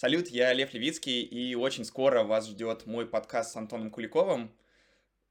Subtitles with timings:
[0.00, 4.56] Салют, я Лев Левицкий, и очень скоро вас ждет мой подкаст с Антоном Куликовым.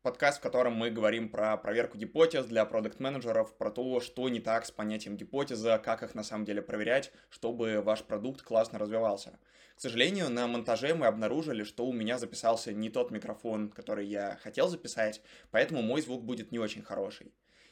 [0.01, 4.66] Подкаст, в котором мы говорим про проверку гипотез для продукт-менеджеров, про то, что не так
[4.66, 9.40] с понятием гипотеза, как их на самом деле проверять, чтобы ваш продукт классно развивался.
[9.78, 14.38] К сожалению, на монтаже мы обнаружили, что у меня записался не тот микрофон, который я
[14.44, 17.31] хотел записать, поэтому мой звук будет не очень хороший.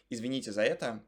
[0.09, 1.03] Извините за это.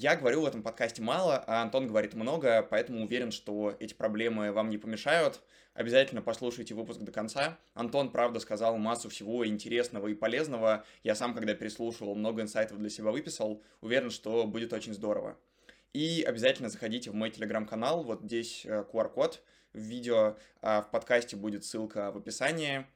[0.00, 4.52] Я говорю в этом подкасте мало, а Антон говорит много, поэтому уверен, что эти проблемы
[4.52, 5.40] вам не помешают.
[5.74, 7.58] Обязательно послушайте выпуск до конца.
[7.74, 10.84] Антон, правда, сказал массу всего интересного и полезного.
[11.02, 13.60] Я сам, когда переслушивал, много инсайтов для себя выписал.
[13.80, 15.36] Уверен, что будет очень здорово.
[15.92, 18.04] И обязательно заходите в мой телеграм-канал.
[18.04, 22.86] Вот здесь QR-код э, в видео, а в подкасте будет ссылка в описании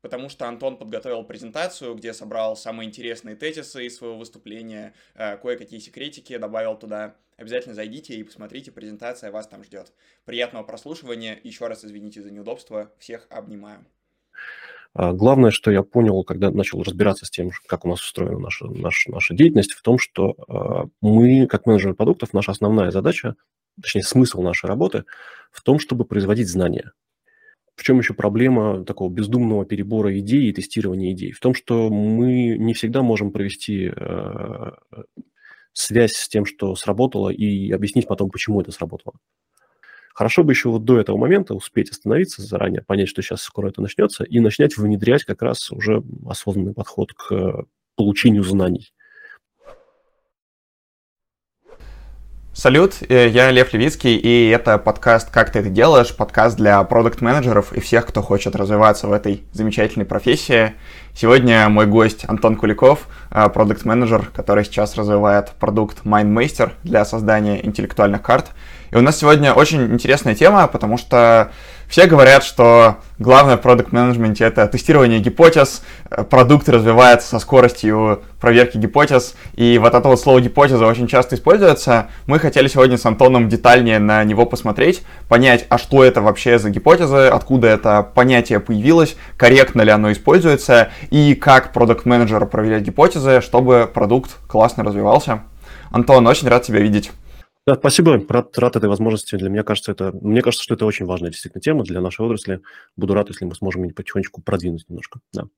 [0.00, 5.80] потому что Антон подготовил презентацию, где собрал самые интересные тезисы из своего выступления, э, кое-какие
[5.80, 7.16] секретики добавил туда.
[7.36, 9.92] Обязательно зайдите и посмотрите, презентация вас там ждет.
[10.24, 13.84] Приятного прослушивания, еще раз извините за неудобство, всех обнимаю.
[14.94, 18.66] А, главное, что я понял, когда начал разбираться с тем, как у нас устроена наша,
[18.66, 23.36] наша, наша деятельность, в том, что а, мы, как менеджеры продуктов, наша основная задача,
[23.80, 25.04] точнее, смысл нашей работы
[25.50, 26.92] в том, чтобы производить знания.
[27.78, 31.30] В чем еще проблема такого бездумного перебора идей и тестирования идей?
[31.30, 34.70] В том, что мы не всегда можем провести э,
[35.72, 39.14] связь с тем, что сработало, и объяснить потом, почему это сработало.
[40.12, 43.80] Хорошо бы еще вот до этого момента успеть остановиться заранее, понять, что сейчас скоро это
[43.80, 48.92] начнется, и начать внедрять как раз уже осознанный подход к получению знаний.
[52.58, 57.72] Салют, э, я Лев Левицкий, и это подкаст «Как ты это делаешь?» Подкаст для продукт-менеджеров
[57.72, 60.74] и всех, кто хочет развиваться в этой замечательной профессии.
[61.14, 68.22] Сегодня мой гость Антон Куликов, э, продукт-менеджер, который сейчас развивает продукт MindMaster для создания интеллектуальных
[68.22, 68.46] карт.
[68.90, 71.52] И у нас сегодня очень интересная тема, потому что
[71.88, 75.82] все говорят, что главное в продукт менеджменте это тестирование гипотез,
[76.28, 82.08] продукт развивается со скоростью проверки гипотез, и вот это вот слово гипотеза очень часто используется.
[82.26, 86.68] Мы хотели сегодня с Антоном детальнее на него посмотреть, понять, а что это вообще за
[86.68, 93.40] гипотеза, откуда это понятие появилось, корректно ли оно используется, и как продукт менеджер проверять гипотезы,
[93.40, 95.40] чтобы продукт классно развивался.
[95.90, 97.10] Антон, очень рад тебя видеть.
[97.68, 99.36] Да, спасибо, рад, рад этой возможности.
[99.36, 102.62] Для меня кажется, это, мне кажется, что это очень важная действительно тема для нашей отрасли.
[102.96, 105.20] Буду рад, если мы сможем ее потихонечку продвинуть немножко.
[105.34, 105.48] Да.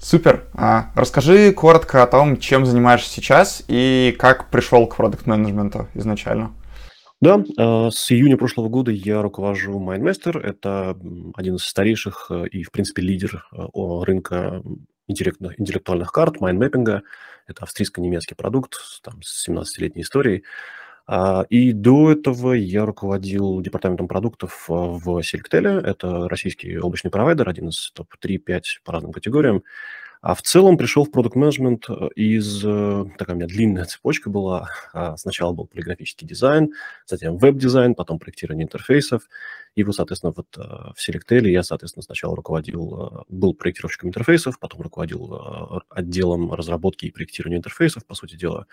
[0.00, 0.46] Супер.
[0.54, 6.54] А, расскажи коротко о том, чем занимаешься сейчас и как пришел к продукт-менеджменту изначально.
[7.20, 10.40] Да, а, с июня прошлого года я руковожу MindMaster.
[10.40, 10.96] Это
[11.34, 13.66] один из старейших э, и, в принципе, лидер э,
[14.02, 14.62] рынка
[15.08, 17.02] интеллектуальных карт, mind mapping а.
[17.46, 20.44] Это австрийско-немецкий продукт там, с 17-летней историей.
[21.10, 25.80] А, и до этого я руководил департаментом продуктов а, в Selectel.
[25.80, 29.64] Это российский облачный провайдер, один из топ-3-5 по разным категориям.
[30.20, 32.64] А в целом пришел в product management э, из...
[32.64, 34.68] Э, такая у меня длинная цепочка была.
[34.92, 36.72] А, сначала был полиграфический дизайн,
[37.06, 39.28] затем веб-дизайн, потом проектирование интерфейсов.
[39.76, 44.82] И вот, соответственно, вот э, в Selectel я, соответственно, сначала руководил, был проектировщиком интерфейсов, потом
[44.82, 48.66] руководил отделом разработки и проектирования интерфейсов, по сути дела,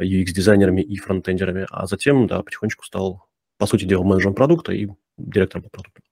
[0.00, 3.26] UX-дизайнерами и фронтендерами, а затем, да, потихонечку стал,
[3.58, 6.05] по сути дела, менеджером продукта и директором по продукту.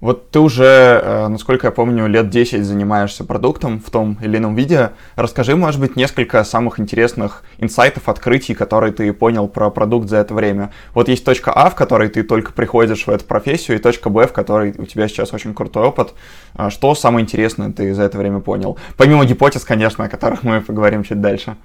[0.00, 4.54] Вот ты уже, э, насколько я помню, лет 10 занимаешься продуктом в том или ином
[4.54, 4.92] виде.
[5.16, 10.34] Расскажи, может быть, несколько самых интересных инсайтов, открытий, которые ты понял про продукт за это
[10.34, 10.72] время.
[10.94, 14.28] Вот есть точка А, в которой ты только приходишь в эту профессию, и точка Б,
[14.28, 16.14] в которой у тебя сейчас очень крутой опыт.
[16.54, 18.78] А что самое интересное ты за это время понял?
[18.96, 21.56] Помимо гипотез, конечно, о которых мы поговорим чуть дальше.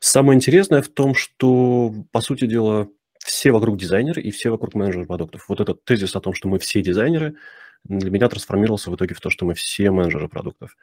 [0.00, 2.88] Самое интересное в том, что, по сути дела,
[3.28, 5.44] все вокруг дизайнеры и все вокруг менеджеры продуктов.
[5.48, 7.34] Вот этот тезис о том, что мы все дизайнеры,
[7.84, 10.76] для меня трансформировался в итоге в то, что мы все менеджеры продуктов.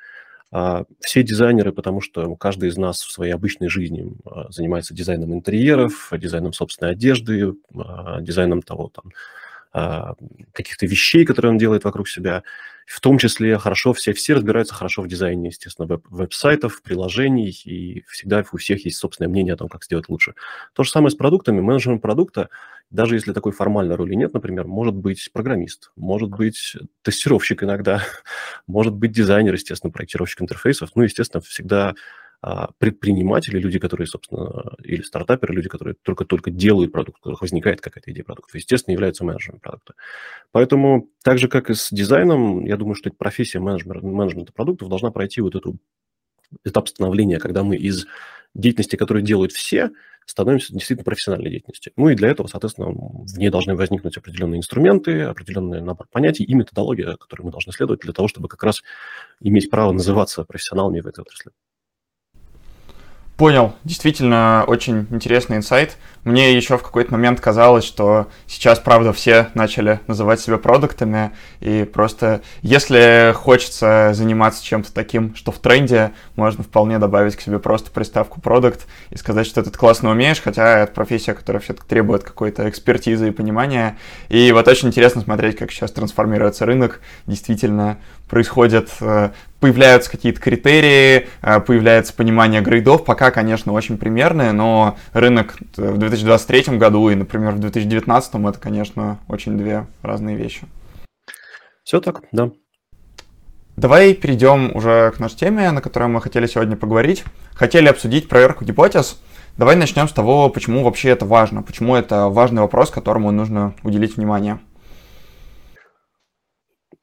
[0.51, 5.33] А, все дизайнеры, потому что каждый из нас в своей обычной жизни а, занимается дизайном
[5.33, 9.11] интерьеров, дизайном собственной одежды, а, дизайном того, там,
[10.53, 12.43] каких-то вещей, которые он делает вокруг себя.
[12.85, 18.03] В том числе хорошо, все, все разбираются хорошо в дизайне, естественно, веб- веб-сайтов, приложений, и
[18.07, 20.35] всегда у всех есть собственное мнение о том, как сделать лучше.
[20.73, 21.61] То же самое с продуктами.
[21.61, 22.49] Менеджером продукта,
[22.91, 28.03] даже если такой формальной роли нет, например, может быть программист, может быть тестировщик иногда,
[28.67, 30.91] может быть дизайнер, естественно, проектировщик интерфейсов.
[30.95, 31.95] Ну, естественно, всегда а,
[32.77, 38.11] предприниматели, люди, которые, собственно, или стартаперы, люди, которые только-только делают продукт, у которых возникает какая-то
[38.11, 39.95] идея продукта, естественно, являются менеджерами продукта.
[40.51, 45.11] Поэтому, так же, как и с дизайном, я думаю, что профессия менеджмента, менеджмента продуктов должна
[45.11, 45.77] пройти вот эту
[46.63, 48.05] этап становления, когда мы из
[48.53, 49.91] деятельности, которые делают все,
[50.25, 51.93] становимся действительно профессиональной деятельностью.
[51.97, 56.53] Ну и для этого, соответственно, в ней должны возникнуть определенные инструменты, определенный набор понятий и
[56.53, 58.81] методология, которую мы должны следовать для того, чтобы как раз
[59.39, 61.51] иметь право называться профессионалами в этой отрасли.
[63.37, 63.75] Понял.
[63.83, 65.97] Действительно, очень интересный инсайт.
[66.23, 71.83] Мне еще в какой-то момент казалось, что сейчас, правда, все начали называть себя продуктами, и
[71.83, 77.91] просто если хочется заниматься чем-то таким, что в тренде, можно вполне добавить к себе просто
[77.91, 82.23] приставку продукт и сказать, что ты это классно умеешь, хотя это профессия, которая все-таки требует
[82.23, 83.97] какой-то экспертизы и понимания.
[84.29, 87.01] И вот очень интересно смотреть, как сейчас трансформируется рынок.
[87.27, 87.97] Действительно,
[88.29, 95.55] происходят, э, появляются какие-то критерии, э, появляется понимание грейдов, пока, конечно, очень примерные, но рынок
[95.75, 100.61] в 2023 году и, например, в 2019 это, конечно, очень две разные вещи.
[101.83, 102.51] Все так, да.
[103.75, 107.25] Давай перейдем уже к нашей теме, на которой мы хотели сегодня поговорить.
[107.53, 109.19] Хотели обсудить проверку гипотез.
[109.57, 114.15] Давай начнем с того, почему вообще это важно, почему это важный вопрос, которому нужно уделить
[114.15, 114.59] внимание.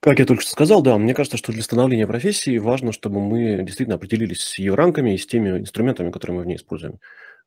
[0.02, 3.62] Как я только что сказал, да, мне кажется, что для становления профессии важно, чтобы мы
[3.62, 6.98] действительно определились с ее рамками и с теми инструментами, которые мы в ней используем.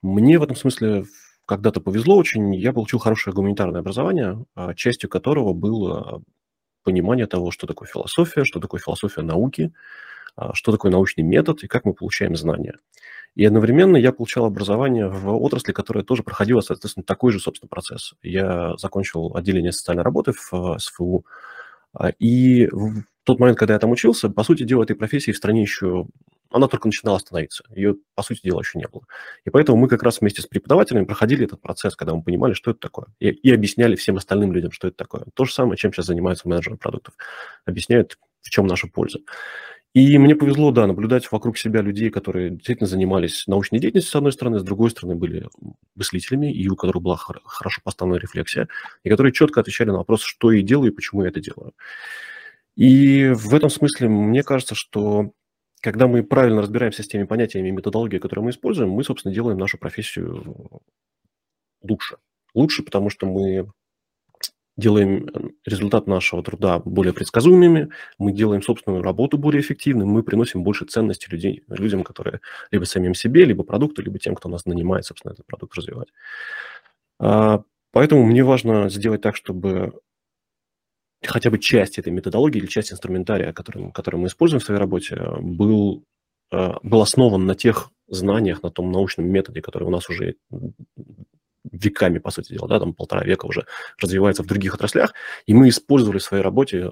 [0.01, 1.03] Мне в этом смысле
[1.45, 2.55] когда-то повезло очень.
[2.55, 6.23] Я получил хорошее гуманитарное образование, а, частью которого было
[6.83, 9.73] понимание того, что такое философия, что такое философия науки,
[10.37, 12.75] а, что такое научный метод и как мы получаем знания.
[13.35, 18.13] И одновременно я получал образование в отрасли, которая тоже проходила, соответственно, такой же, собственно, процесс.
[18.23, 21.29] Я закончил отделение социальной работы в СФУ, а,
[22.19, 25.61] и в тот момент, когда я там учился, по сути дела, этой профессии в стране
[25.61, 26.05] еще,
[26.51, 27.63] она только начинала становиться.
[27.75, 29.03] Ее, по сути дела, еще не было.
[29.45, 32.71] И поэтому мы как раз вместе с преподавателями проходили этот процесс, когда мы понимали, что
[32.71, 33.07] это такое.
[33.19, 35.25] И, и объясняли всем остальным людям, что это такое.
[35.33, 37.15] То же самое, чем сейчас занимаются менеджеры продуктов.
[37.65, 39.19] Объясняют, в чем наша польза.
[39.95, 44.33] И мне повезло, да, наблюдать вокруг себя людей, которые действительно занимались научной деятельностью, с одной
[44.33, 45.47] стороны, с другой стороны, были
[45.95, 48.67] мыслителями, и у которых была хорошо поставлена рефлексия,
[49.03, 51.71] и которые четко отвечали на вопрос, что я делаю и почему я это делаю.
[52.75, 55.31] И в этом смысле мне кажется, что
[55.79, 59.57] когда мы правильно разбираемся с теми понятиями и методологией, которые мы используем, мы, собственно, делаем
[59.57, 60.81] нашу профессию
[61.81, 62.17] лучше.
[62.53, 63.71] Лучше, потому что мы
[64.77, 70.63] делаем э, результат нашего труда более предсказуемыми, мы делаем собственную работу более эффективной, мы приносим
[70.63, 72.41] больше ценности людей, людям, которые
[72.71, 76.09] либо самим себе, либо продукту, либо тем, кто нас нанимает, собственно, этот продукт развивать.
[77.19, 79.93] А, поэтому мне важно сделать так, чтобы
[81.23, 85.17] хотя бы часть этой методологии или часть инструментария, который, который мы используем в своей работе,
[85.39, 86.03] был,
[86.51, 90.35] э, был основан на тех знаниях, на том научном методе, который у нас уже
[91.71, 93.65] веками, по сути дела, да, там полтора века уже
[93.99, 95.13] развивается в других отраслях,
[95.45, 96.91] и мы использовали в своей работе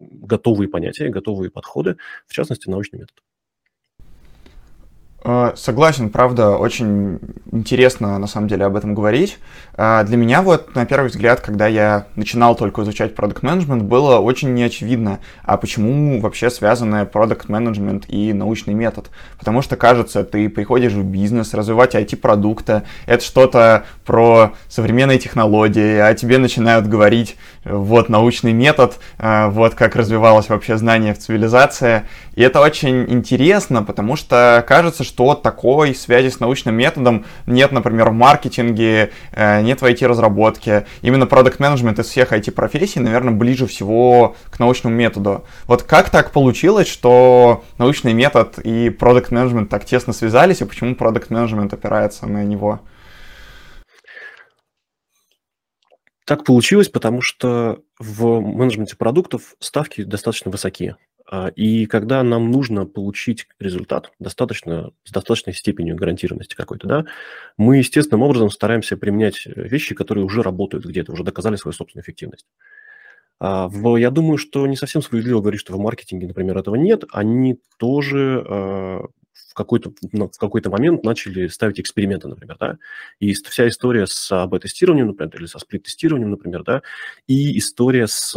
[0.00, 1.96] готовые понятия, готовые подходы,
[2.26, 3.16] в частности, научный метод.
[5.24, 7.20] Э, согласен, правда, очень
[7.52, 9.38] интересно на самом деле об этом говорить.
[9.76, 14.18] Э, для меня вот на первый взгляд, когда я начинал только изучать продукт менеджмент было
[14.18, 19.10] очень неочевидно, а почему вообще связаны продукт менеджмент и научный метод.
[19.38, 26.12] Потому что, кажется, ты приходишь в бизнес, развивать IT-продукты, это что-то про современные технологии, а
[26.14, 32.02] тебе начинают говорить, вот научный метод, э, вот как развивалось вообще знание в цивилизации.
[32.34, 38.08] И это очень интересно, потому что кажется, что такой связи с научным методом нет, например,
[38.08, 40.86] в маркетинге, э, нет в IT-разработке.
[41.02, 45.44] Именно продукт менеджмент из всех IT-профессий, наверное, ближе всего к научному методу.
[45.66, 50.94] Вот как так получилось, что научный метод и продукт менеджмент так тесно связались, и почему
[50.94, 52.80] продукт менеджмент опирается на него?
[56.24, 60.96] Так получилось, потому что в менеджменте продуктов ставки достаточно высокие.
[61.32, 67.04] А, и когда нам нужно получить результат достаточно, с достаточной степенью гарантированности какой-то, да,
[67.56, 72.04] мы естественным образом стараемся применять э, вещи, которые уже работают где-то, уже доказали свою собственную
[72.04, 72.44] эффективность.
[73.40, 77.04] А, я думаю, что не совсем справедливо говорить, что в маркетинге, например, этого нет.
[77.12, 82.76] Они тоже а, в какой-то, в какой-то момент начали ставить эксперименты, например, да,
[83.20, 86.82] и вся история с АБ-тестированием, например, или со сплит-тестированием, например, да,
[87.26, 88.36] и история с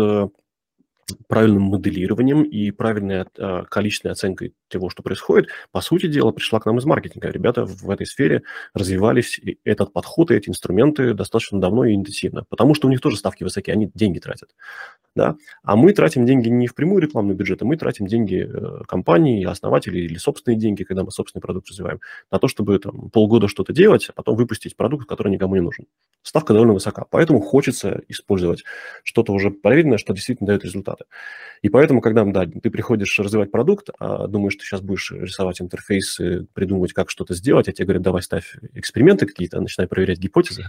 [1.28, 6.66] правильным моделированием и правильной э, количественной оценкой того, что происходит, по сути дела, пришла к
[6.66, 7.30] нам из маркетинга.
[7.30, 12.76] Ребята в этой сфере развивались, этот подход и эти инструменты достаточно давно и интенсивно, потому
[12.76, 14.50] что у них тоже ставки высокие, они деньги тратят.
[15.16, 15.36] Да?
[15.64, 19.46] А мы тратим деньги не в прямую рекламную бюджет, а мы тратим деньги э, компании,
[19.46, 22.02] основателей или собственные деньги, когда мы собственный продукт развиваем,
[22.32, 25.86] на то, чтобы там, полгода что-то делать, а потом выпустить продукт, который никому не нужен.
[26.22, 28.64] Ставка довольно высока, поэтому хочется использовать
[29.04, 31.06] что-то уже проверенное, что действительно дает результаты.
[31.62, 35.62] И поэтому, когда да, ты приходишь развивать продукт, а думаешь, ты ты сейчас будешь рисовать
[35.62, 40.66] интерфейсы, придумывать, как что-то сделать, а тебе говорят, давай ставь эксперименты какие-то, начинай проверять гипотезы.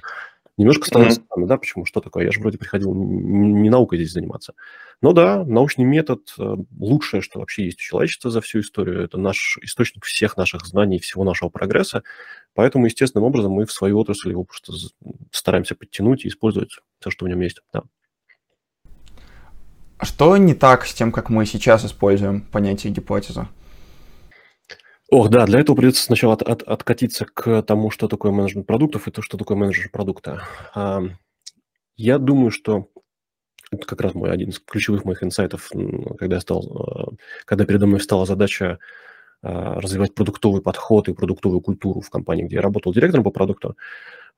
[0.59, 1.25] Немножко становится mm-hmm.
[1.25, 2.25] странно, да, почему, что такое?
[2.25, 4.55] Я же вроде приходил не наукой здесь заниматься.
[5.03, 9.03] Но да, научный метод э, лучшее, что вообще есть у человечества за всю историю.
[9.03, 12.05] Это наш источник всех наших знаний, всего нашего прогресса.
[12.55, 14.73] Поэтому, естественным образом, мы в свою отрасль его просто
[15.31, 17.61] стараемся подтянуть и использовать все, что в нем есть.
[17.75, 17.83] Да.
[20.01, 23.49] Что не так с тем, как мы сейчас используем понятие гипотеза?
[25.11, 29.07] Ох, да, для этого придется сначала от, от, откатиться к тому, что такое менеджмент продуктов
[29.07, 30.43] и то, что такое менеджер продукта.
[31.97, 32.89] Я думаю, что
[33.71, 35.71] это как раз мой один из ключевых моих инсайтов,
[36.19, 38.79] когда я стал, э, когда передо мной стала задача
[39.43, 43.77] а, развивать продуктовый подход и продуктовую культуру в компании, где я работал директором по продукту.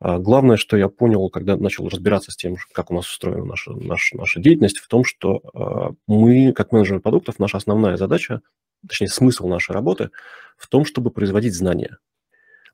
[0.00, 3.72] А, главное, что я понял, когда начал разбираться с тем, как у нас устроена наша,
[3.72, 8.42] наша, наша деятельность, в том, что а, мы, как менеджеры продуктов, наша основная задача,
[8.86, 10.10] точнее, смысл нашей работы
[10.56, 11.98] в том, чтобы производить знания.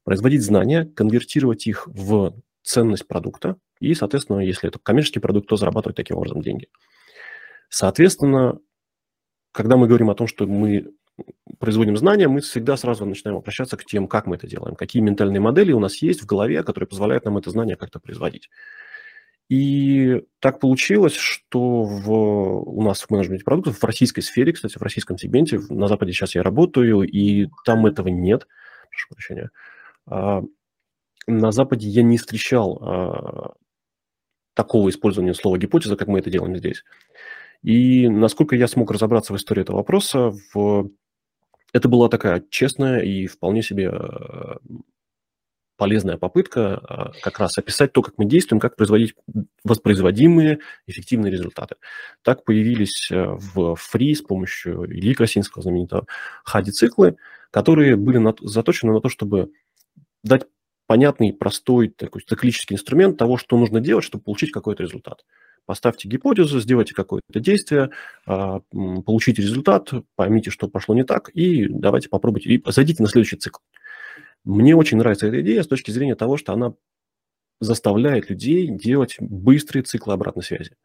[0.04, 5.96] Производить знания, конвертировать их в ценность продукта и, соответственно, если это коммерческий продукт, то зарабатывать
[5.96, 6.68] таким образом деньги.
[7.68, 8.58] Соответственно,
[9.52, 10.92] когда мы говорим о том, что мы
[11.58, 15.40] производим знания, мы всегда сразу начинаем обращаться к тем, как мы это делаем, какие ментальные
[15.40, 18.50] модели у нас есть в голове, которые позволяют нам это знание как-то производить.
[19.48, 24.82] И так получилось, что в, у нас в менеджменте продуктов, в российской сфере, кстати, в
[24.82, 28.46] российском сегменте, на Западе сейчас я работаю, и там этого нет,
[28.90, 29.50] прошу прощения,
[30.06, 30.42] а,
[31.26, 33.54] на Западе я не встречал а,
[34.54, 36.84] такого использования слова гипотеза, как мы это делаем здесь.
[37.62, 40.90] И насколько я смог разобраться в истории этого вопроса, в
[41.72, 44.56] это была такая честная и вполне себе э,
[45.76, 49.14] полезная попытка а, как раз описать то, как мы действуем, как производить
[49.64, 51.76] воспроизводимые эффективные результаты.
[52.22, 56.06] Так появились э, в Free с помощью Ильи Красинского знаменитого
[56.44, 57.16] хади-циклы,
[57.50, 59.50] которые были заточены на то, чтобы
[60.22, 60.46] дать
[60.86, 65.24] понятный, простой такой циклический инструмент того, что нужно делать, чтобы получить какой-то результат
[65.66, 67.90] поставьте гипотезу, сделайте какое-то действие,
[68.26, 68.60] а,
[69.04, 73.60] получите результат, поймите, что пошло не так, и давайте попробуйте, и зайдите на следующий цикл.
[74.44, 76.74] Мне очень нравится эта идея с точки зрения того, что она
[77.60, 80.76] заставляет людей делать быстрые циклы обратной связи.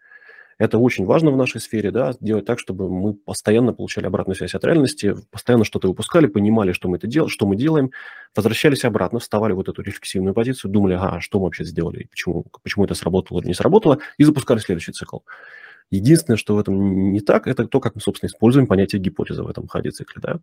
[0.57, 4.53] Это очень важно в нашей сфере, да, делать так, чтобы мы постоянно получали обратную связь
[4.53, 7.91] от реальности, постоянно что-то выпускали, понимали, что мы это делаем, что мы делаем,
[8.35, 12.45] возвращались обратно, вставали в вот эту рефлексивную позицию, думали, ага, что мы вообще сделали, почему,
[12.61, 15.19] почему это сработало или не сработало, и запускали следующий цикл.
[15.91, 19.47] Единственное, что в этом не так, это то, как мы, собственно, используем понятие гипотезы в
[19.47, 20.39] этом ходе цикле, да.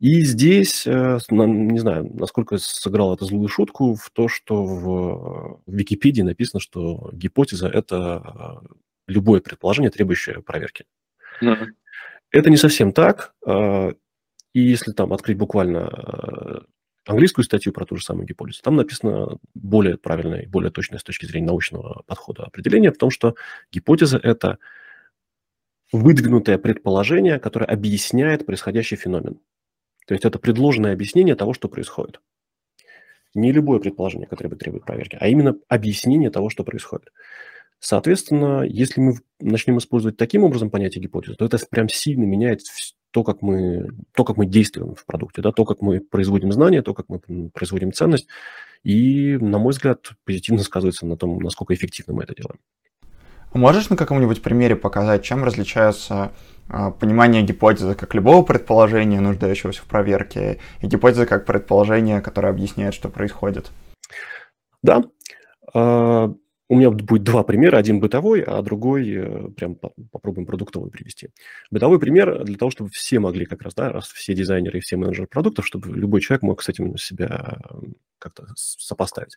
[0.00, 6.22] И здесь, э, не знаю, насколько сыграл это злую шутку, в то, что в Википедии
[6.22, 8.62] написано, что гипотеза– это
[9.08, 10.84] любое предположение, требующее проверки.
[11.42, 11.66] Mm-hmm.
[12.30, 13.34] Это не совсем так.
[13.46, 16.64] И если там открыть буквально
[17.06, 21.04] английскую статью про ту же самую гипотезу, там написано более правильное и более точное с
[21.04, 23.34] точки зрения научного подхода определение в том, что
[23.72, 24.58] гипотеза– это
[25.90, 29.40] выдвинутое предположение, которое объясняет происходящий феномен.
[30.08, 32.20] То есть это предложенное объяснение того, что происходит.
[33.34, 37.12] Не любое предположение, которое бы требует проверки, а именно объяснение того, что происходит.
[37.78, 42.62] Соответственно, если мы начнем использовать таким образом понятие гипотезы, то это прям сильно меняет
[43.10, 46.80] то, как мы, то, как мы действуем в продукте, да, то, как мы производим знания,
[46.80, 48.28] то, как мы производим ценность.
[48.84, 52.60] И, на мой взгляд, позитивно сказывается на том, насколько эффективно мы это делаем.
[53.52, 56.32] Можешь на каком-нибудь примере показать, чем различаются
[56.68, 63.08] понимание гипотезы как любого предположения, нуждающегося в проверке, и гипотеза как предположение, которое объясняет, что
[63.08, 63.70] происходит?
[64.82, 65.04] Да.
[65.74, 66.32] А,
[66.70, 71.30] у меня будет два примера, один бытовой, а другой э, прям попробуем продуктовый привести.
[71.70, 74.96] Бытовой пример для того, чтобы все могли как раз, да, раз все дизайнеры и все
[74.96, 77.58] менеджеры продуктов, чтобы любой человек мог с этим себя
[78.18, 79.36] как-то сопоставить.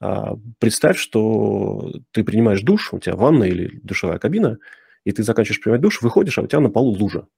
[0.00, 4.58] А, представь, что ты принимаешь душ, у тебя ванна или душевая кабина,
[5.06, 7.28] и ты заканчиваешь принимать душ, выходишь, а у тебя на полу лужа.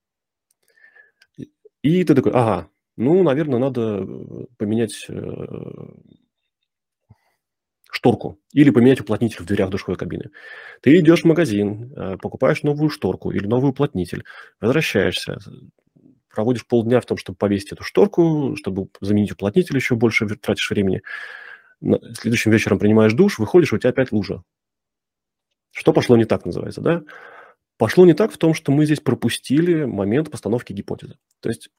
[1.82, 5.46] И ты такой, ага, ну, наверное, надо э, поменять э,
[7.90, 10.30] шторку или поменять уплотнитель в дверях душевой кабины.
[10.80, 14.24] Ты идешь в магазин, э, покупаешь новую шторку или новый уплотнитель,
[14.62, 15.36] возвращаешься,
[16.34, 21.02] проводишь полдня в том, чтобы повесить эту шторку, чтобы заменить уплотнитель, еще больше тратишь времени.
[22.14, 24.42] Следующим вечером принимаешь душ, выходишь, у тебя опять лужа.
[25.72, 27.02] Что пошло не так, называется, да?
[27.78, 31.16] Пошло не так в том, что мы здесь пропустили момент постановки гипотезы.
[31.40, 31.70] То есть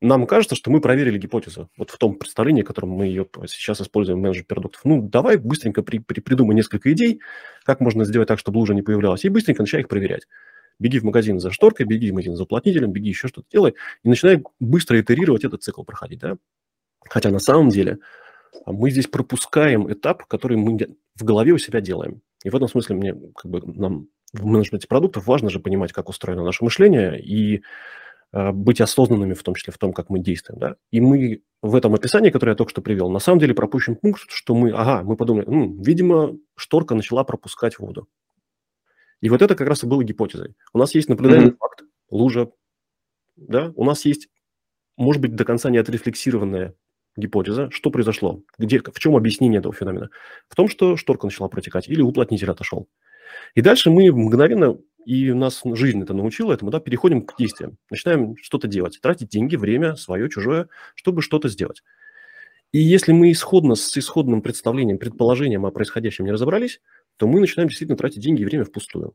[0.00, 1.68] нам кажется, что мы проверили гипотезу.
[1.76, 4.84] Вот в том представлении, которым мы ее сейчас используем в менеджере продуктов.
[4.84, 7.20] Ну, давай быстренько при, при, придумай несколько идей,
[7.64, 10.26] как можно сделать так, чтобы лужа не появлялась, и быстренько начай их проверять.
[10.78, 14.08] Беги в магазин за шторкой, беги в магазин за уплотнителем, беги еще что-то делай, и
[14.08, 16.38] начинай быстро итерировать этот цикл проходить, да.
[17.04, 17.98] Хотя на самом деле
[18.64, 20.78] а, мы здесь пропускаем этап, который мы
[21.16, 22.22] в голове у себя делаем.
[22.44, 26.08] И в этом смысле мне, как бы, нам в менеджменте продуктов важно же понимать, как
[26.08, 27.62] устроено наше мышление и
[28.32, 30.60] э, быть осознанными в том числе в том, как мы действуем.
[30.60, 30.76] Да?
[30.90, 34.22] И мы в этом описании, которое я только что привел, на самом деле пропущен пункт,
[34.28, 38.08] что мы, ага, мы подумали, М, видимо, шторка начала пропускать воду.
[39.20, 40.54] И вот это как раз и было гипотезой.
[40.72, 41.58] У нас есть наблюдаемый mm-hmm.
[41.58, 42.50] факт, лужа,
[43.36, 44.28] да, у нас есть,
[44.96, 46.74] может быть, до конца не отрефлексированная
[47.16, 50.10] гипотеза, что произошло, где, в чем объяснение этого феномена?
[50.48, 52.88] В том, что шторка начала протекать или уплотнитель отошел.
[53.54, 57.78] И дальше мы мгновенно, и нас жизнь это научила этому, да, переходим к действиям.
[57.90, 61.82] Начинаем что-то делать, тратить деньги, время, свое, чужое, чтобы что-то сделать.
[62.72, 66.80] И если мы исходно с исходным представлением, предположением о происходящем не разобрались,
[67.16, 69.14] то мы начинаем действительно тратить деньги и время впустую.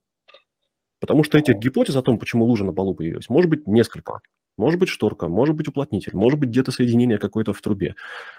[1.00, 4.22] Потому что этих гипотез о том, почему лужа на полу появилась, может быть несколько.
[4.58, 7.96] Может быть шторка, может быть уплотнитель, может быть где-то соединение какое-то в трубе.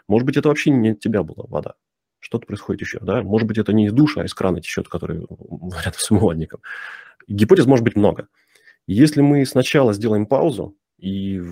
[0.09, 1.75] Может быть это вообще не от тебя была вода.
[2.25, 3.23] Что-то происходит еще, да?
[3.23, 6.62] Может быть это не из душа, а из крана течет, который рядом с умывальником.
[7.28, 8.28] Гипотез может быть много.
[8.87, 11.42] Если мы сначала сделаем паузу, и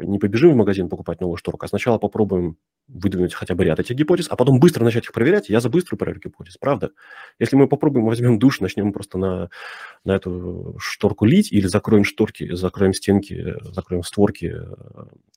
[0.00, 3.96] не побежим в магазин покупать новую шторку, а сначала попробуем выдвинуть хотя бы ряд этих
[3.96, 6.90] гипотез, а потом быстро начать их проверять, я за быструю проверку гипотез, правда.
[7.38, 9.48] Если мы попробуем, возьмем душ, начнем просто на,
[10.04, 14.54] на эту шторку лить или закроем шторки, закроем стенки, закроем створки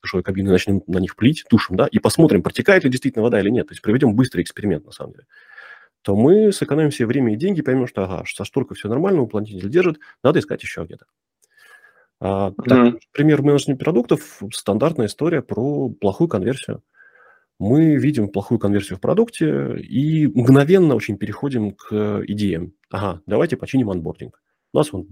[0.01, 3.49] душевой кабины, начнем на них плить душем, да, и посмотрим, протекает ли действительно вода или
[3.49, 5.25] нет, то есть проведем быстрый эксперимент, на самом деле,
[6.01, 9.69] то мы сэкономим себе время и деньги, поймем, что, ага, со шторкой все нормально, уплотнитель
[9.69, 11.05] держит, надо искать еще где-то.
[12.19, 16.83] А, так, mm Пример менеджмента продуктов– стандартная история про плохую конверсию.
[17.59, 22.73] Мы видим плохую конверсию в продукте и мгновенно очень переходим к идеям.
[22.91, 24.39] Ага, давайте починим анбординг.
[24.73, 25.07] У нас вон,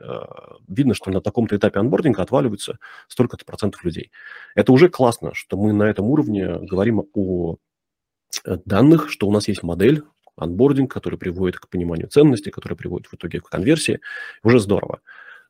[0.00, 4.10] а, видно, что на таком-то этапе анбординга отваливаются столько-то процентов людей.
[4.54, 7.56] Это уже классно, что мы на этом уровне говорим о
[8.44, 10.02] э, данных, что у нас есть модель,
[10.36, 14.00] анбординг, который приводит к пониманию ценности, который приводит в итоге к конверсии.
[14.42, 15.00] Уже здорово.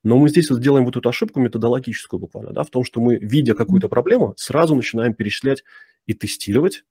[0.06, 3.16] Но мы здесь вот делаем вот эту ошибку методологическую буквально, да, в том, что мы,
[3.16, 5.64] видя какую-то проблему, сразу начинаем перечислять
[6.06, 6.84] и тестировать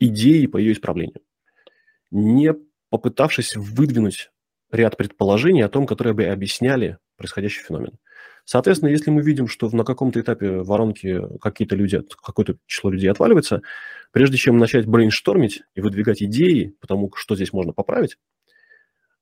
[0.00, 1.20] идеи по ее исправлению,
[2.10, 2.56] не
[2.90, 4.32] попытавшись выдвинуть
[4.72, 8.00] ряд предположений о том, которые бы объясняли происходящий феномен.
[8.44, 13.62] Соответственно, если мы видим, что на каком-то этапе воронки какие-то люди, какое-то число людей отваливается,
[14.10, 18.18] прежде чем начать брейнштормить и выдвигать идеи, потому что здесь можно поправить,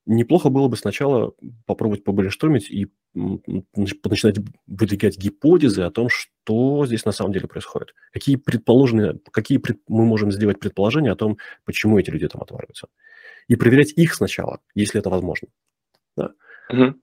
[0.07, 1.33] неплохо было бы сначала
[1.67, 4.37] попробовать побрейнштормить и начинать
[4.67, 7.95] выдвигать гипотезы о том, что здесь на самом деле происходит.
[8.13, 12.89] Какие предположенные, какие пред, мы можем сделать предположения о том, почему эти люди там отваливаются.
[13.49, 15.49] И проверять их сначала, если это возможно.
[16.17, 16.33] Да?
[16.71, 16.95] Угу.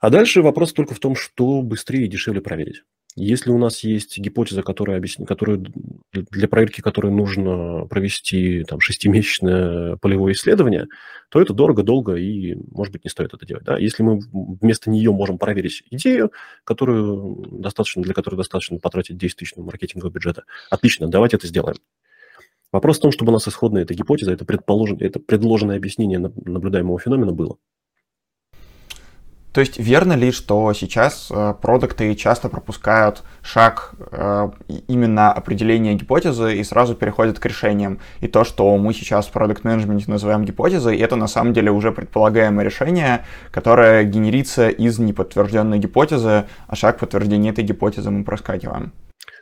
[0.00, 2.84] А дальше вопрос только в том, что быстрее и дешевле проверить.
[3.20, 5.66] Если у нас есть гипотеза, которая объясни, которую,
[6.12, 10.86] для проверки которой нужно провести там, шестимесячное полевое исследование,
[11.28, 13.64] то это дорого, долго и, может быть, не стоит это делать.
[13.64, 13.76] Да?
[13.76, 14.20] Если мы
[14.60, 16.30] вместо нее можем проверить идею,
[16.62, 21.76] которую достаточно, для которой достаточно потратить 10 тысяч маркетингового бюджета, отлично, давайте это сделаем.
[22.70, 27.00] Вопрос в том, чтобы у нас исходная эта гипотеза, это, предположенное, это предложенное объяснение наблюдаемого
[27.00, 27.56] феномена было.
[29.52, 34.50] То есть верно ли, что сейчас э, продукты часто пропускают шаг э,
[34.88, 37.98] именно определения гипотезы и сразу переходят к решениям?
[38.20, 41.92] И то, что мы сейчас в продукт менеджменте называем гипотезой, это на самом деле уже
[41.92, 48.92] предполагаемое решение, которое генерится из неподтвержденной гипотезы, а шаг подтверждения этой гипотезы мы проскакиваем.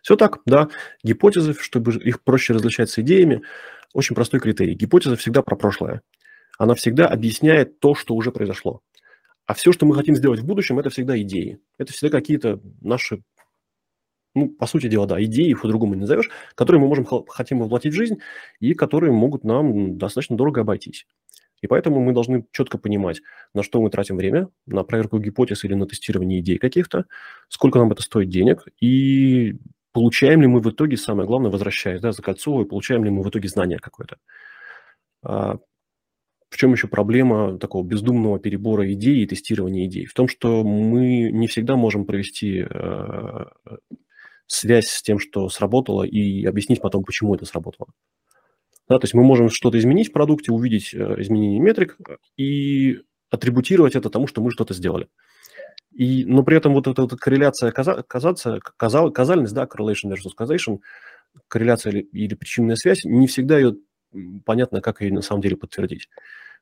[0.03, 0.69] Все так, да.
[1.03, 3.42] Гипотезы, чтобы их проще различать с идеями,
[3.92, 4.75] очень простой критерий.
[4.75, 6.03] Гипотеза всегда про прошлое.
[6.59, 8.83] Она всегда объясняет то, что уже произошло.
[9.46, 11.61] А все, что мы хотим сделать в будущем, это всегда идеи.
[11.78, 13.22] Это всегда какие-то наши,
[14.35, 17.92] ну, по сути дела, да, идеи, их по-другому не назовешь, которые мы можем, хотим воплотить
[17.92, 18.18] в жизнь
[18.59, 21.06] и которые могут нам достаточно дорого обойтись.
[21.62, 23.22] И поэтому мы должны четко понимать,
[23.54, 27.06] на что мы тратим время, на проверку гипотез или на тестирование идей каких-то,
[27.48, 29.56] сколько нам это стоит денег, и
[29.92, 33.48] получаем ли мы в итоге, самое главное, возвращаясь, да, закольцовывая, получаем ли мы в итоге
[33.48, 34.18] знания какое-то.
[36.57, 40.07] В чем еще проблема такого бездумного перебора идей и тестирования идей?
[40.07, 43.45] В том, что мы не всегда можем провести э,
[44.47, 47.90] связь с тем, что сработало, и объяснить потом, почему это сработало.
[48.88, 51.99] Да, то есть мы можем что-то изменить в продукте, увидеть э, изменение метрик
[52.38, 55.09] и атрибутировать это тому, что мы что-то сделали.
[55.92, 60.79] И, но при этом вот эта, вот корреляция, казаться, казал, казальность, да, correlation versus causation,
[61.49, 63.77] корреляция или, или причинная связь, не всегда ее
[64.47, 66.09] понятно, как ее на самом деле подтвердить.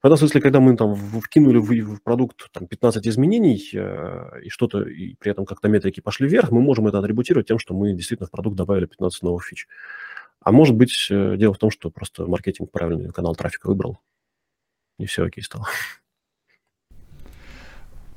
[0.04, 4.82] В этом смысле, когда мы там вкинули в, продукт там, 15 изменений э, и что-то,
[4.82, 8.26] и при этом как-то метрики пошли вверх, мы можем это атрибутировать тем, что мы действительно
[8.26, 9.66] в продукт добавили 15 новых фич.
[10.40, 13.98] А может быть, э, дело в том, что просто маркетинг правильный канал трафика выбрал,
[14.98, 15.68] и все окей стало.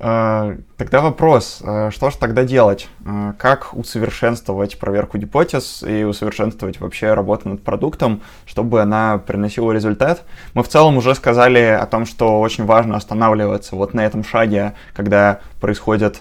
[0.00, 2.88] Э, тогда вопрос, э, что же тогда делать?
[3.04, 10.22] Э, как усовершенствовать проверку гипотез и усовершенствовать вообще работу над продуктом, чтобы она приносила результат?
[10.54, 14.74] Мы в целом уже сказали о том, что очень важно останавливаться вот на этом шаге,
[14.94, 16.20] когда происходит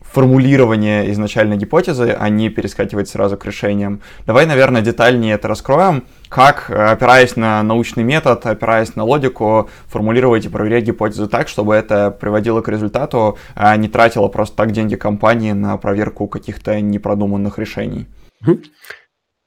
[0.00, 4.00] формулирование изначальной гипотезы, а не перескакивать сразу к решениям.
[4.26, 10.48] Давай, наверное, детальнее это раскроем, как, опираясь на научный метод, опираясь на логику, формулировать и
[10.48, 15.52] проверять гипотезы так, чтобы это приводило к результату, а не тратило просто так деньги компании
[15.52, 18.06] на проверку каких-то непродуманных решений.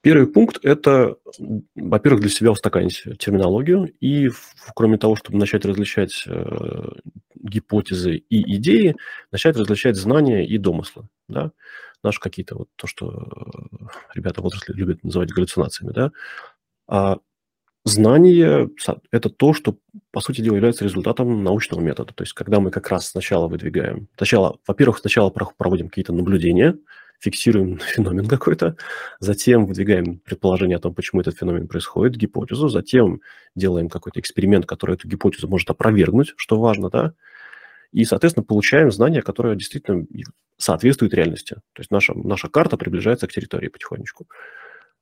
[0.08, 1.18] Первый пункт– это,
[1.76, 4.30] во-первых, для себя устаканить терминологию, и
[4.74, 6.92] кроме того, чтобы начать различать э,
[7.36, 8.96] гипотезы и идеи,
[9.34, 11.52] начать различать знания и домыслы, да,
[12.04, 16.12] наши какие-то вот то, что э, ребята в отрасли любят называть галлюцинациями, да,
[16.88, 17.18] а
[17.84, 18.70] знание–
[19.12, 19.78] это то, что,
[20.12, 22.14] по сути дела, является результатом научного метода.
[22.14, 26.78] То есть, когда мы как раз сначала выдвигаем, сначала, во-первых, сначала проводим какие-то наблюдения,
[27.20, 28.76] фиксируем феномен какой-то,
[29.20, 33.22] затем выдвигаем предположение о том, почему этот феномен происходит, гипотезу, затем
[33.56, 37.14] делаем какой-то эксперимент, который эту гипотезу может опровергнуть, что важно, да,
[37.92, 40.06] и, соответственно, получаем знания, которые действительно
[40.58, 41.56] соответствуют реальности.
[41.74, 44.28] То есть наша, наша карта приближается к территории потихонечку.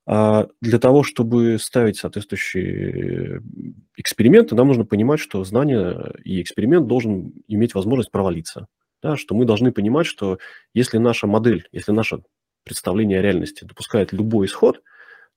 [0.08, 3.41] А для того, чтобы ставить соответствующие
[3.97, 8.67] эксперименты, нам нужно понимать, что знание и эксперимент должен иметь возможность провалиться
[9.02, 10.40] да, что мы должны понимать, что
[10.74, 12.24] если наша модель, если наше
[12.64, 14.82] представление о реальности допускает любой исход,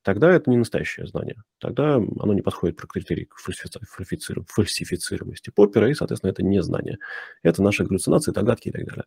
[0.02, 1.42] тогда это не настоящее знание.
[1.58, 6.98] Тогда оно не подходит по критерии фальсифицируемости Поппера, и, соответственно, это не знание.
[7.42, 9.04] Это наши галлюцинации, догадки и так далее.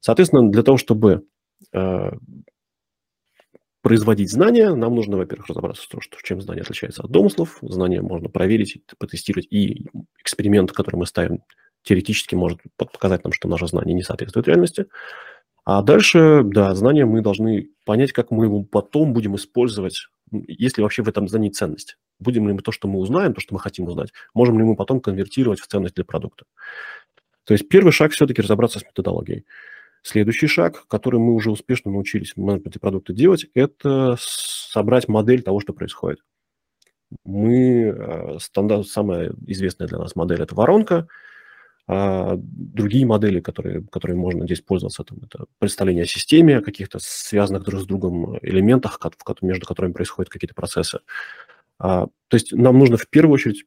[0.00, 1.26] Соответственно, для того, чтобы
[1.72, 2.10] э,
[3.84, 7.58] производить знания, нам нужно, во-первых, разобраться в том, что, чем знание отличается от домыслов.
[7.60, 9.86] Знание можно проверить, потестировать, и
[10.20, 11.40] эксперимент, который мы ставим
[11.84, 14.86] теоретически может показать нам, что наше знание не соответствует реальности.
[15.64, 20.82] А дальше, да, знания мы должны понять, как мы его потом будем использовать, есть ли
[20.82, 21.96] вообще в этом знании ценность.
[22.18, 24.76] Будем ли мы то, что мы узнаем, то, что мы хотим узнать, можем ли мы
[24.76, 26.44] потом конвертировать в ценность для продукта.
[27.44, 29.44] То есть первый шаг все-таки разобраться с методологией.
[30.02, 35.60] Следующий шаг, который мы уже успешно научились в менеджменте продукта делать, это собрать модель того,
[35.60, 36.20] что происходит.
[37.24, 41.08] Мы, э, стандарт, самая известная для нас модель– это воронка–
[41.86, 46.98] а другие модели, которые, которые можно здесь пользоваться, там, это представление о системе, о каких-то
[47.00, 48.98] связанных друг с другом элементах,
[49.42, 51.00] между которыми происходят какие-то процессы.
[51.78, 53.64] А, то есть нам нужно в первую очередь,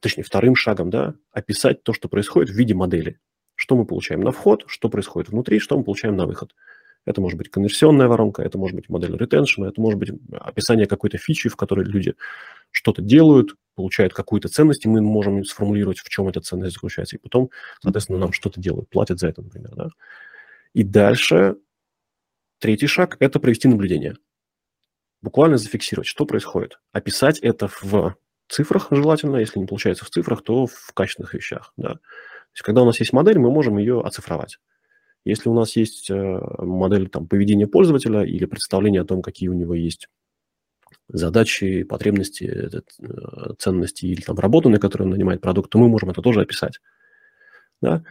[0.00, 3.20] точнее, вторым шагом, да, описать то, что происходит в виде модели.
[3.54, 6.54] Что мы получаем на вход, что происходит внутри, что мы получаем на выход.
[7.06, 11.18] Это может быть конверсионная воронка, это может быть модель ретеншена, это может быть описание какой-то
[11.18, 12.14] фичи, в которой люди
[12.70, 17.18] что-то делают, получают какую-то ценность, и мы можем сформулировать, в чем эта ценность заключается, и
[17.18, 17.50] потом,
[17.82, 19.74] соответственно, нам что-то делают, платят за это, например.
[19.74, 19.88] Да?
[20.74, 21.56] И дальше
[22.58, 24.16] третий шаг– это провести наблюдение.
[25.22, 26.78] Буквально зафиксировать, что происходит.
[26.92, 28.16] Описать это в
[28.48, 31.72] цифрах желательно, если не получается в цифрах, то в качественных вещах.
[31.76, 31.94] Да?
[31.94, 34.58] То есть, когда у нас есть модель, мы можем ее оцифровать.
[35.24, 39.54] Если у нас есть э, модель там, поведения пользователя или представление о том, какие у
[39.54, 40.08] него есть
[41.08, 46.10] задачи, потребности, э, ценности или там работу, на которую он нанимает продукт, то мы можем
[46.10, 46.80] это тоже описать.
[47.82, 48.02] Да?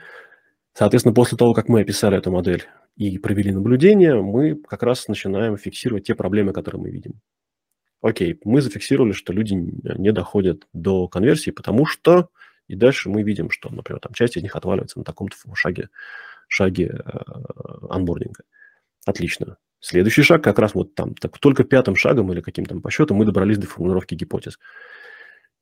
[0.73, 5.57] Соответственно, после того, как мы описали эту модель и провели наблюдение, мы как раз начинаем
[5.57, 7.19] фиксировать те проблемы, которые мы видим.
[8.01, 12.29] Окей, мы зафиксировали, что люди не доходят до конверсии, потому что...
[12.67, 15.89] И дальше мы видим, что, например, там часть из них отваливается на таком-то шаге,
[16.49, 17.19] шаге э,
[17.89, 18.43] анбординга.
[19.05, 19.57] Отлично.
[19.79, 23.25] Следующий шаг как раз вот там, так, только пятым шагом или каким-то по счету мы
[23.25, 24.59] добрались до формулировки гипотез.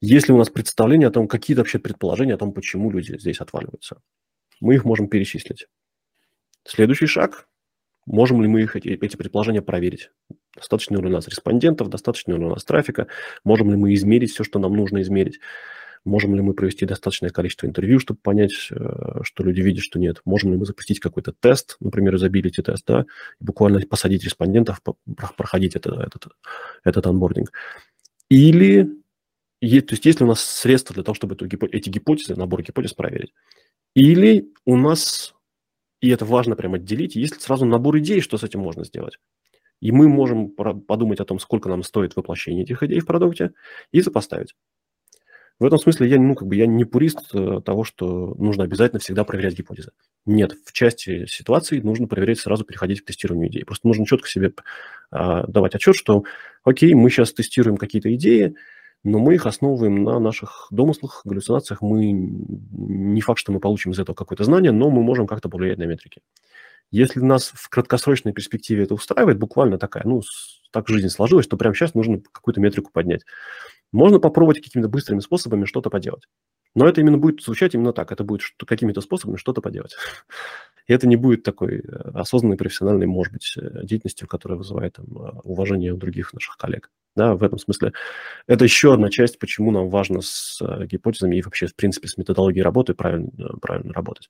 [0.02, 4.02] Если у нас представление о том, какие-то вообще предположения о том, почему люди здесь отваливаются,
[4.60, 5.68] мы их можем перечислить.
[6.64, 7.48] Следующий шаг,
[8.06, 10.10] можем ли мы их, эти, эти предположения проверить.
[10.56, 13.08] Достаточно ли у нас респондентов, достаточно ли у нас трафика,
[13.44, 15.40] можем ли мы измерить все, что нам нужно измерить.
[16.08, 20.22] Можем ли мы провести достаточное количество интервью, чтобы понять, э, что люди видят, что нет?
[20.24, 23.06] Можем ли мы запустить какой-то тест, например, изобилити тест, да,
[23.42, 24.82] и буквально посадить респондентов,
[25.36, 26.28] проходить это, этот,
[26.86, 27.52] этот onboarding?
[28.30, 32.64] Или, то есть есть ли у нас средства для того, чтобы эту, эти гипотезы, набор
[32.64, 33.34] гипотез проверить?
[33.94, 35.36] Или у нас,
[36.00, 39.20] и это важно прям отделить, есть сразу набор идей, что с этим можно сделать.
[39.82, 43.52] И мы можем подумать о том, сколько нам стоит воплощение этих идей в продукте,
[43.92, 44.56] и сопоставить.
[45.60, 49.00] В этом смысле я, ну, как бы, я не пурист э, того, что нужно обязательно
[49.00, 49.92] всегда проверять гипотезы.
[50.26, 53.66] Нет, в части ситуаций нужно проверять сразу, переходить к тестированию идей.
[53.66, 54.54] Просто нужно четко себе
[55.10, 56.26] а, давать отчет, что,
[56.64, 58.56] окей, мы сейчас тестируем какие-то идеи,
[59.04, 61.82] но мы их основываем на наших домыслах, галлюцинациях.
[61.82, 65.78] Мы не факт, что мы получим из этого какое-то знание, но мы можем как-то повлиять
[65.78, 66.22] на метрики.
[66.92, 70.22] Если нас в краткосрочной перспективе это устраивает, буквально такая, ну,
[70.72, 73.24] так жизнь сложилась, то прямо сейчас нужно какую-то метрику поднять.
[73.92, 76.28] Можно попробовать какими-то быстрыми способами что-то поделать.
[76.76, 78.12] Но это именно будет звучать именно так.
[78.12, 79.96] Это будет какими-то способами что-то поделать.
[80.88, 81.82] И это не будет такой э,
[82.14, 86.92] осознанной, профессиональной, может быть, э, деятельностью, которая вызывает там, э, уважение у других наших коллег.
[87.16, 87.94] Да, в этом смысле
[88.46, 92.64] это еще одна часть, почему нам важно с гипотезами и вообще, в принципе, с методологией
[92.64, 94.30] работы правильно, правильно работать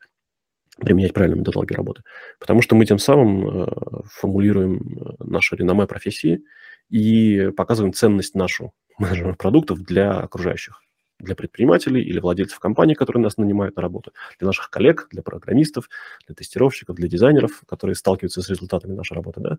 [0.78, 2.04] применять правильную методологию работы.
[2.40, 3.68] Потому что мы тем самым
[4.06, 6.44] формулируем наше реноме профессии
[6.90, 10.82] и показываем ценность нашу менеджеров продуктов для окружающих
[11.20, 15.90] для предпринимателей или владельцев компаний, которые нас нанимают на работу, для наших коллег, для программистов,
[16.28, 19.58] для тестировщиков, для дизайнеров, которые сталкиваются с результатами нашей работы, да.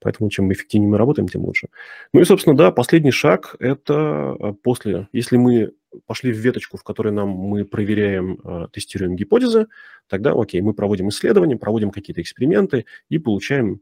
[0.00, 1.68] Поэтому чем эффективнее мы работаем, тем лучше.
[2.12, 5.72] Ну и, собственно, да, последний шаг– это э, после, если мы
[6.06, 9.68] пошли в веточку, в которой нам мы проверяем, э, тестируем гипотезы,
[10.06, 13.80] тогда, окей, мы проводим исследования, проводим какие-то эксперименты и получаем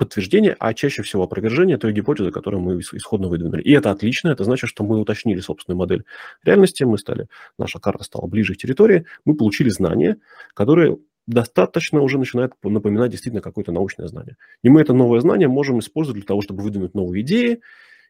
[0.00, 3.60] подтверждение, а чаще всего опровержение той гипотезы, которую мы исходно выдвинули.
[3.60, 6.04] И это отлично, это значит, что мы уточнили собственную модель
[6.42, 10.16] реальности, мы стали, наша карта стала ближе к территории, мы получили знания,
[10.54, 14.38] которые достаточно уже начинают напоминать действительно какое-то научное знание.
[14.62, 17.60] И мы это новое знание можем использовать для того, чтобы выдвинуть новые идеи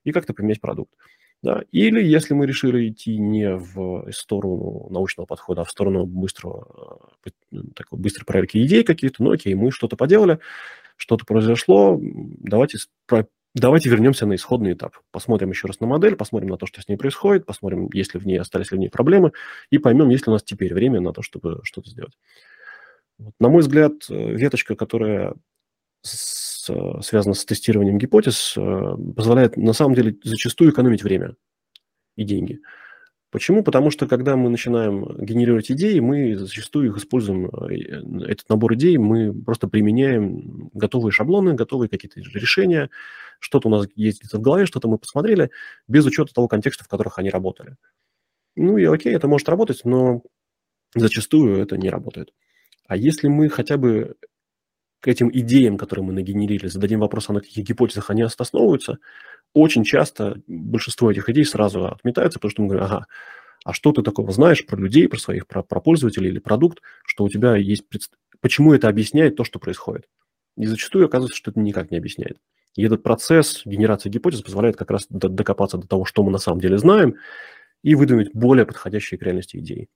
[0.04, 0.92] и как-то поменять продукт.
[1.42, 1.64] Да?
[1.72, 7.56] Или если мы решили идти не в сторону научного подхода, а в сторону быстрого, э,
[7.74, 10.38] такой быстрой проверки идей каких-то, ну окей, мы что-то поделали,
[11.00, 12.78] что-то произошло, давайте,
[13.54, 14.98] давайте вернемся на исходный этап.
[15.10, 18.20] Посмотрим еще раз на модель, посмотрим на то, что с ней происходит, посмотрим, есть ли
[18.20, 19.32] в ней, остались ли в ней проблемы,
[19.70, 22.12] и поймем, есть ли у нас теперь время на то, чтобы что-то сделать.
[23.38, 25.34] На мой взгляд, э, веточка, которая
[26.02, 26.70] с,
[27.02, 31.34] связана с тестированием гипотез, э, позволяет на самом деле зачастую экономить время
[32.16, 32.60] и деньги.
[33.30, 33.62] Почему?
[33.62, 38.98] Потому что когда мы начинаем генерировать идеи, мы зачастую их используем, э, этот набор идей,
[38.98, 42.90] мы просто применяем готовые шаблоны, готовые какие-то решения,
[43.38, 45.50] что-то у нас есть где-то в голове, что-то мы посмотрели,
[45.86, 47.76] без учета того контекста, в которых они работали.
[48.56, 50.22] Ну и окей, это может работать, но
[50.96, 52.32] зачастую это не работает.
[52.88, 54.16] А если мы хотя бы
[55.00, 58.98] к этим идеям, которые мы нагенерили, зададим вопрос, а на каких гипотезах они основываются,
[59.52, 63.06] очень часто большинство этих идей сразу отметается, потому что мы говорим, ага,
[63.64, 67.24] а что ты такого знаешь про людей, про своих, про, про пользователей или продукт, что
[67.24, 67.84] у тебя есть...
[68.40, 70.06] Почему это объясняет то, что происходит?
[70.56, 72.38] И зачастую оказывается, что это никак не объясняет.
[72.76, 76.60] И этот процесс генерации гипотез позволяет как раз докопаться до того, что мы на самом
[76.60, 77.16] деле знаем,
[77.82, 79.88] и выдвинуть более подходящие к реальности идеи.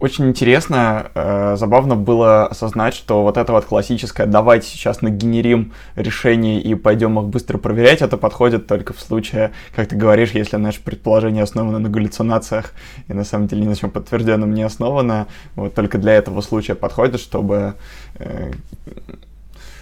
[0.00, 6.60] Очень интересно, э, забавно было осознать, что вот это вот классическое «давайте сейчас нагенерим решение
[6.60, 10.80] и пойдем их быстро проверять», это подходит только в случае, как ты говоришь, если наше
[10.82, 12.74] предположение основано на галлюцинациях
[13.08, 16.76] и на самом деле ни на чем подтвержденном не основано, вот только для этого случая
[16.76, 17.74] подходит, чтобы
[18.20, 18.52] э,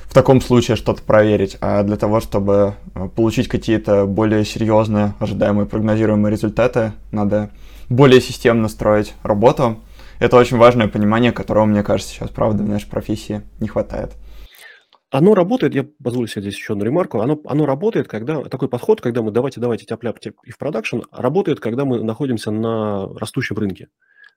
[0.04, 5.66] в таком случае что-то проверить, а для того, чтобы э, получить какие-то более серьезные, ожидаемые,
[5.66, 7.50] прогнозируемые результаты, надо
[7.90, 9.76] более системно строить работу,
[10.18, 14.16] это очень важное понимание, которого, мне кажется, сейчас, правда, в нашей профессии не хватает.
[15.10, 19.00] Оно работает, я позволю себе здесь еще одну ремарку, оно, оно работает, когда, такой подход,
[19.00, 23.88] когда мы давайте, давайте тяп-ляп и в продакшн, работает, когда мы находимся на растущем рынке.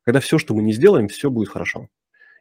[0.05, 1.87] Когда все, что мы не сделаем, все будет хорошо.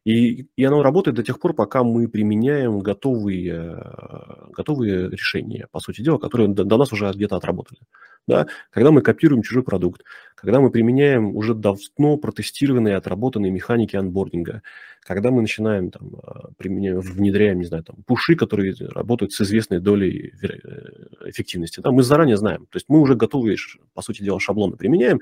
[0.05, 5.81] И, и оно работает до тех пор, пока мы применяем готовые, э, готовые решения, по
[5.81, 7.81] сути дела, которые до, до нас уже где-то отработали.
[8.27, 8.47] Да?
[8.71, 10.03] Когда мы копируем чужой продукт,
[10.35, 14.63] когда мы применяем уже давно протестированные, отработанные механики анбординга,
[15.01, 19.81] когда мы начинаем там, э, применяем, внедряем, не знаю, там, пуши, которые работают с известной
[19.81, 21.81] долей э, эффективности.
[21.81, 21.91] Да?
[21.91, 22.67] Мы заранее знаем.
[22.67, 23.57] То есть мы уже готовые,
[23.95, 25.21] по сути дела, шаблоны применяем,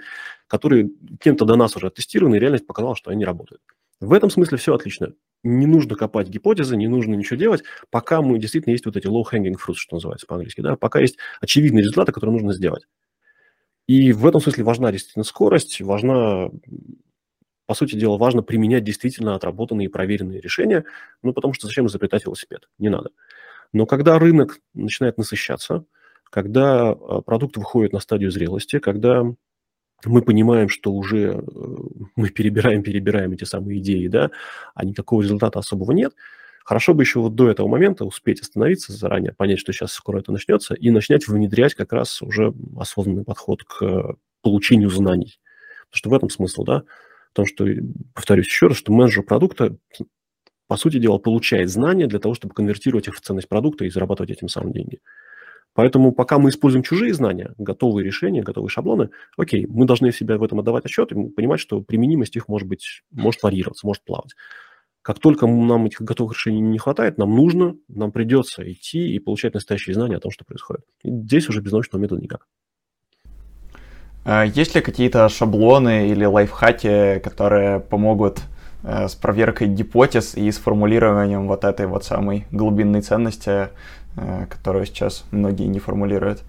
[0.48, 3.62] которые кем-то до нас уже оттестированы, и реальность показала, что они работают.
[4.00, 5.14] В этом смысле все отлично.
[5.42, 9.54] Не нужно копать гипотезы, не нужно ничего делать, пока мы действительно есть вот эти low-hanging
[9.54, 12.86] fruits, что называется по-английски, да, пока есть очевидные результаты, которые нужно сделать.
[13.86, 16.50] И в этом смысле важна действительно скорость, важна,
[17.66, 20.84] по сути дела, важно применять действительно отработанные и проверенные решения,
[21.22, 22.68] ну, потому что зачем изобретать велосипед?
[22.78, 23.10] Не надо.
[23.72, 25.84] Но когда рынок начинает насыщаться,
[26.30, 29.24] когда а, продукт выходит на стадию зрелости, когда
[30.04, 31.42] мы понимаем, что уже э,
[32.16, 34.30] мы перебираем, перебираем эти самые идеи, да,
[34.74, 36.12] а никакого результата особого нет,
[36.66, 40.32] Хорошо бы еще вот до этого момента успеть остановиться заранее, понять, что сейчас скоро это
[40.32, 45.38] начнется, и начинать внедрять как раз уже осознанный подход к получению знаний.
[45.84, 46.82] Потому что в этом смысл, да,
[47.30, 47.66] в том, что,
[48.14, 49.76] повторюсь еще раз, что менеджер продукта,
[50.66, 54.32] по сути дела, получает знания для того, чтобы конвертировать их в ценность продукта и зарабатывать
[54.32, 54.98] этим самым деньги.
[55.76, 60.42] Поэтому пока мы используем чужие знания, готовые решения, готовые шаблоны, окей, мы должны себя в
[60.42, 64.34] этом отдавать отчет и понимать, что применимость их может быть, может варьироваться, может плавать.
[65.02, 69.52] Как только нам этих готовых решений не хватает, нам нужно, нам придется идти и получать
[69.52, 70.84] настоящие знания о том, что происходит.
[71.04, 72.46] И здесь уже без научного метода никак.
[74.24, 78.40] А есть ли какие-то шаблоны или лайфхаки, которые помогут
[78.82, 83.68] э, с проверкой гипотез и с формулированием вот этой вот самой глубинной ценности,
[84.50, 86.42] которую сейчас многие не формулируют?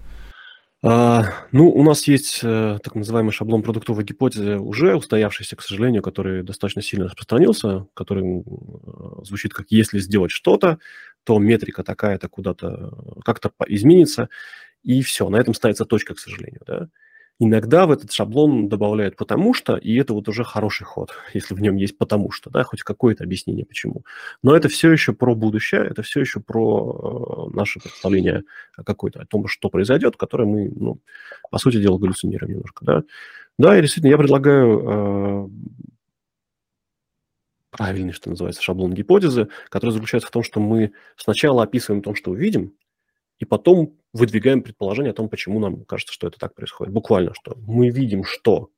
[0.80, 6.02] А, ну, у нас есть э, так называемый шаблон продуктовой гипотезы, уже устоявшийся, к сожалению,
[6.02, 10.78] который достаточно сильно распространился, который э, звучит как «если сделать что-то,
[11.24, 12.92] то метрика такая-то куда-то
[13.24, 14.28] как-то изменится»,
[14.84, 16.88] и все, на этом ставится точка, к сожалению, да.
[17.40, 21.60] Иногда в этот шаблон добавляют «потому что», и это вот уже хороший ход, если в
[21.60, 24.04] нем есть «потому что», да, хоть какое-то объяснение почему.
[24.42, 28.42] Но это все еще про будущее, это все еще про э, наше представление
[28.74, 31.00] какое-то о том, что произойдет, которое мы, ну,
[31.50, 33.02] по сути дела, галлюцинируем немножко, да.
[33.56, 35.48] Да, и действительно, я предлагаю э,
[37.70, 42.32] правильный, что называется, шаблон гипотезы, который заключается в том, что мы сначала описываем то, что
[42.32, 42.72] увидим,
[43.38, 46.92] и потом выдвигаем предположение о том, почему нам кажется, что это так происходит.
[46.92, 48.70] Буквально, что мы видим, что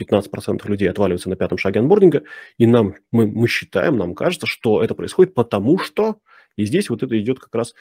[0.00, 2.22] 15% людей отваливаются на пятом шаге анбординга,
[2.58, 6.18] и нам, мы, мы считаем, нам кажется, что это происходит потому что...
[6.56, 7.74] И здесь вот это идет как раз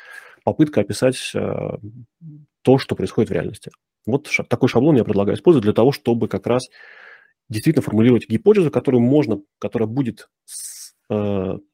[0.43, 1.77] попытка описать э,
[2.61, 3.71] то, что происходит в реальности.
[4.05, 6.67] Вот ша- такой шаблон я предлагаю использовать для того, чтобы как раз
[7.47, 10.29] действительно формулировать гипотезу, которую можно, которая будет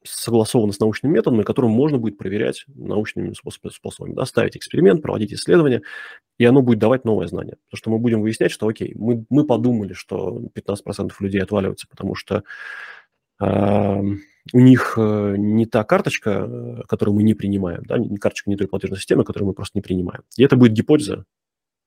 [0.03, 4.13] согласовано с научными методами, которые можно будет проверять научными способами.
[4.13, 5.83] Да, ставить эксперимент, проводить исследования,
[6.37, 7.55] и оно будет давать новое знание.
[7.69, 12.15] Потому что мы будем выяснять, что, окей, мы, мы подумали, что 15% людей отваливаются, потому
[12.15, 12.43] что
[13.39, 14.01] э,
[14.53, 18.57] у них э, не та карточка, э, которую мы не принимаем, да, не карточка не
[18.57, 20.23] той платежной системы, которую мы просто не принимаем.
[20.35, 21.25] И это будет гипотеза,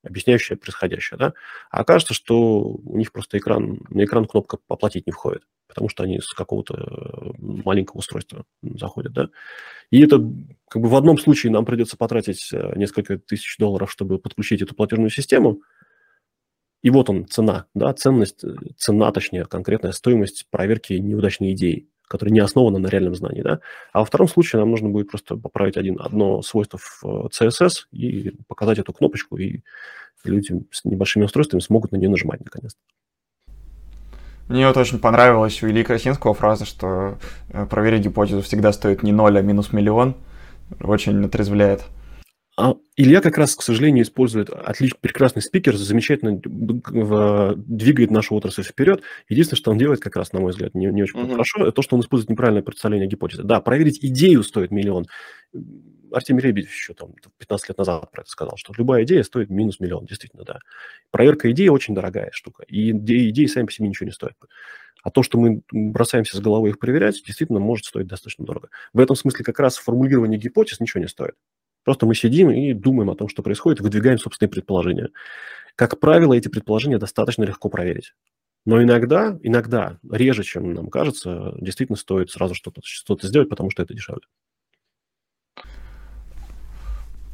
[0.05, 1.35] объясняющая происходящее, да,
[1.71, 6.05] а окажется, что у них просто экран, на экран кнопка «оплатить» не входит, потому что
[6.05, 9.29] они с какого-то э, маленького устройства заходят, да.
[9.91, 10.17] И это
[10.69, 14.75] как бы в одном случае нам придется потратить э, несколько тысяч долларов, чтобы подключить эту
[14.75, 15.63] платежную систему,
[16.83, 22.33] и вот он, цена, да, ценность, э, цена, точнее, конкретная стоимость проверки неудачной идеи которое
[22.33, 23.43] не основано на реальном знании.
[23.43, 23.61] Да?
[23.93, 28.33] А во втором случае нам нужно будет просто поправить один, одно свойство в CSS и
[28.47, 29.61] показать эту кнопочку, и
[30.25, 32.81] люди с небольшими устройствами смогут на нее нажимать наконец-то.
[34.49, 39.11] Мне вот очень понравилась у Ильи Красинского фраза, что э, проверить гипотезу всегда стоит не
[39.11, 40.17] ноль, а минус миллион.
[40.83, 41.85] Очень отрезвляет.
[42.57, 49.03] А Илья как раз, к сожалению, использует отличный, прекрасный спикер, замечательно двигает нашу отрасль вперед.
[49.29, 51.33] Единственное, что он делает, как раз, на мой взгляд, не, не очень uh-huh.
[51.33, 53.43] хорошо, это то, что он использует неправильное представление гипотезы.
[53.43, 55.07] Да, проверить идею стоит миллион.
[56.13, 59.81] Артемий Лебедев еще там 15 лет назад про это сказал, что любая идея стоит минус
[59.81, 60.61] миллион, действительно, да.
[61.11, 64.37] Проверка идеи очень дорогая штука, и идеи сами по себе ничего не стоят.
[65.03, 68.71] А то, что мы бросаемся с головой их проверять, действительно может стоить достаточно дорого.
[68.93, 71.35] В этом смысле как раз формулирование гипотез ничего не стоит.
[71.85, 75.11] Просто мы сидим и думаем о том, что происходит, выдвигаем собственные предположения.
[75.77, 78.15] Как правило, эти предположения достаточно легко проверить.
[78.65, 83.83] Но иногда, иногда, реже, чем нам кажется, действительно стоит сразу что-то что сделать, потому что
[83.83, 84.23] это дешевле.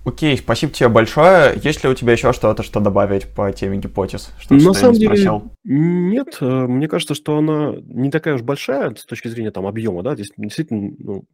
[0.05, 1.61] Окей, спасибо тебе большое.
[1.63, 4.33] Есть ли у тебя еще что-то, что добавить по теме гипотез?
[4.41, 5.53] Что На самом деле спросил?
[5.63, 6.39] нет.
[6.41, 10.15] Э, мне кажется, что она не такая уж большая с точки зрения там объема, да.
[10.15, 11.25] Здесь действительно ну,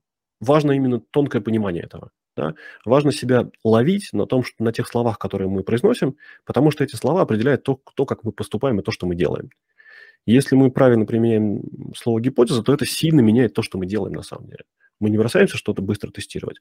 [0.40, 2.10] важно именно тонкое понимание этого.
[2.36, 2.54] Да?
[2.84, 6.94] Важно себя ловить на том, что на тех словах, которые мы произносим, потому что эти
[6.94, 9.50] слова определяют то, то, как мы поступаем и то, что мы делаем.
[10.26, 11.62] Если мы правильно применяем
[11.96, 14.64] слово гипотеза, то это сильно меняет то, что мы делаем на самом деле.
[14.98, 16.58] Мы не бросаемся что-то быстро тестировать.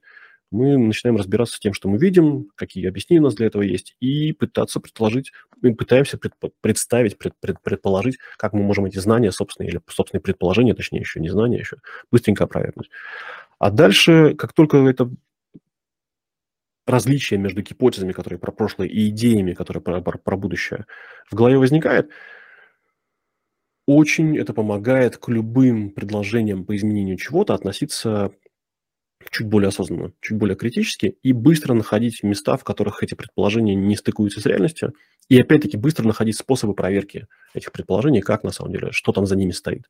[0.50, 3.96] Мы начинаем разбираться с тем, что мы видим, какие объяснения у нас для этого есть,
[4.00, 9.32] и пытаться предположить, мы пытаемся пред, представить, пред, пред, предположить, как мы можем эти знания,
[9.32, 11.78] собственные, или собственные предположения, точнее, еще не знания, еще
[12.12, 12.90] быстренько опровергнуть.
[13.58, 15.10] А дальше, как только это
[16.86, 20.86] различие между гипотезами, которые про прошлое, и идеями, которые про, про, про будущее,
[21.28, 22.10] в голове возникает,
[23.86, 28.32] очень это помогает к любым предложениям по изменению чего-то относиться
[29.30, 33.96] чуть более осознанно, чуть более критически и быстро находить места, в которых эти предположения не
[33.96, 34.94] стыкуются с реальностью,
[35.28, 39.36] и опять-таки быстро находить способы проверки этих предположений, как на самом деле, что там за
[39.36, 39.84] ними стоит.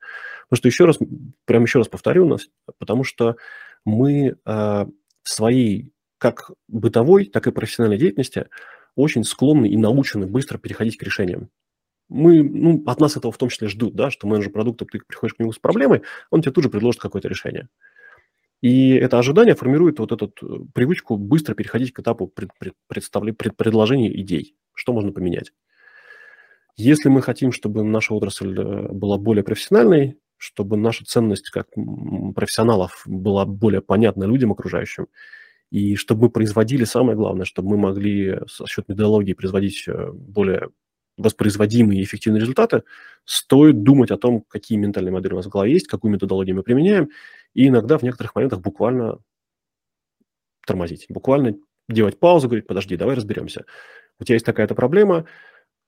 [0.48, 0.98] Потому что еще раз,
[1.44, 3.36] прям еще раз повторю нас, потому что
[3.84, 4.88] мы э, в
[5.28, 8.46] своей как бытовой, так и профессиональной деятельности
[8.94, 11.50] очень склонны и научены быстро переходить к решениям.
[12.08, 15.34] Мы, ну, от нас этого в том числе ждут, да, что менеджер продукта, ты приходишь
[15.34, 17.68] к нему с проблемой, он тебе тут же предложит какое-то решение.
[18.62, 22.74] И это ожидание формирует вот эту э, привычку быстро переходить к этапу пред, пред,
[23.36, 25.52] пред, предложения идей, что можно поменять.
[26.76, 31.68] Если мы хотим, чтобы наша отрасль э, была более профессиональной, чтобы наша ценность как
[32.34, 35.06] профессионалов была более понятна людям окружающим,
[35.70, 40.70] и чтобы мы производили, самое главное, чтобы мы могли за счет методологии производить э, более
[41.18, 42.82] воспроизводимые и эффективные результаты,
[43.24, 46.62] стоит думать о том, какие ментальные модели у нас в голове есть, какую методологию мы
[46.62, 47.08] применяем,
[47.56, 49.18] и иногда в некоторых моментах буквально
[50.66, 51.54] тормозить, буквально
[51.88, 53.64] делать паузу, говорить, подожди, давай разберемся.
[54.20, 55.26] У тебя есть такая-то проблема,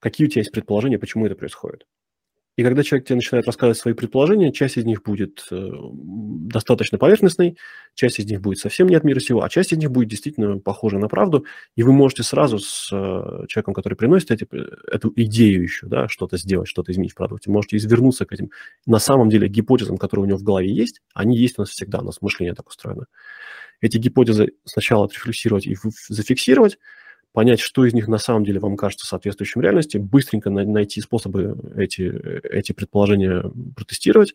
[0.01, 1.87] какие у тебя есть предположения, почему это происходит.
[2.59, 7.57] И когда человек тебе начинает рассказывать свои предположения, часть из них будет э, достаточно поверхностной,
[7.95, 10.59] часть из них будет совсем не от мира сего, а часть из них будет действительно
[10.59, 11.47] похожа на правду,
[11.77, 14.49] и вы можете сразу с э, человеком, который приносит эти,
[14.93, 18.51] эту идею еще, да, что-то сделать, что-то изменить в продукте, можете извернуться к этим,
[18.87, 22.01] на самом деле, гипотезам, которые у него в голове есть, они есть у нас всегда,
[22.01, 23.07] у нас мышление так устроено.
[23.81, 25.77] Эти гипотезы сначала отрефлексировать и
[26.09, 26.77] зафиксировать,
[27.33, 32.03] понять, что из них на самом деле вам кажется соответствующим реальности, быстренько найти способы эти,
[32.49, 33.45] эти предположения
[33.77, 34.35] протестировать,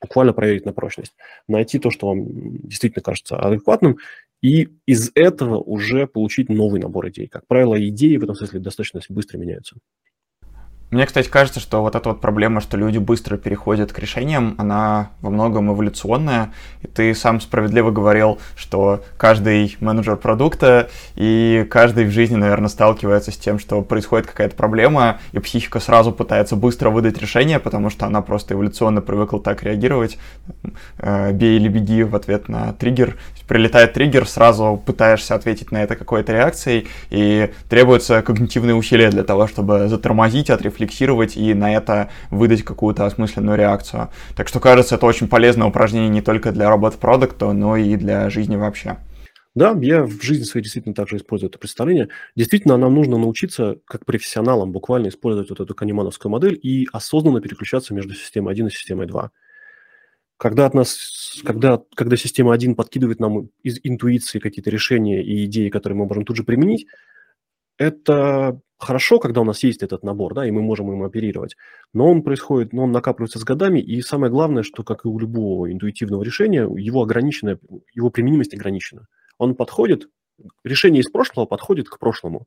[0.00, 1.14] буквально проверить на прочность,
[1.48, 3.98] найти то, что вам действительно кажется адекватным,
[4.42, 7.28] и из этого уже получить новый набор идей.
[7.28, 9.76] Как правило, идеи в этом смысле достаточно быстро меняются.
[10.94, 15.10] Мне, кстати, кажется, что вот эта вот проблема, что люди быстро переходят к решениям, она
[15.22, 16.52] во многом эволюционная.
[16.82, 23.32] И ты сам справедливо говорил, что каждый менеджер продукта и каждый в жизни, наверное, сталкивается
[23.32, 28.06] с тем, что происходит какая-то проблема, и психика сразу пытается быстро выдать решение, потому что
[28.06, 30.16] она просто эволюционно привыкла так реагировать.
[30.98, 33.16] Э, бей или беги в ответ на триггер.
[33.48, 39.48] Прилетает триггер, сразу пытаешься ответить на это какой-то реакцией, и требуются когнитивные усилия для того,
[39.48, 44.10] чтобы затормозить, отрефлексировать отрефлексировать и на это выдать какую-то осмысленную реакцию.
[44.36, 48.30] Так что, кажется, это очень полезное упражнение не только для работы продукта, но и для
[48.30, 48.98] жизни вообще.
[49.54, 52.08] Да, я в жизни своей действительно также использую это представление.
[52.34, 57.94] Действительно, нам нужно научиться, как профессионалам, буквально использовать вот эту канемановскую модель и осознанно переключаться
[57.94, 59.30] между системой 1 и системой 2.
[60.36, 65.68] Когда, от нас, когда, когда система 1 подкидывает нам из интуиции какие-то решения и идеи,
[65.68, 66.86] которые мы можем тут же применить,
[67.78, 71.56] это хорошо, когда у нас есть этот набор, да, и мы можем им оперировать,
[71.92, 75.18] но он происходит, но он накапливается с годами, и самое главное, что, как и у
[75.18, 77.58] любого интуитивного решения, его ограниченная,
[77.92, 79.06] его применимость ограничена.
[79.38, 80.08] Он подходит,
[80.64, 82.46] решение из прошлого подходит к прошлому.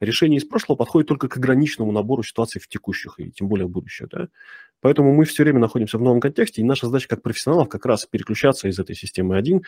[0.00, 3.70] Решение из прошлого подходит только к ограниченному набору ситуаций в текущих и тем более в
[3.70, 4.08] будущих.
[4.08, 4.28] Да?
[4.80, 8.06] Поэтому мы все время находимся в новом контексте, и наша задача как профессионалов как раз
[8.06, 9.62] переключаться из этой системы 1,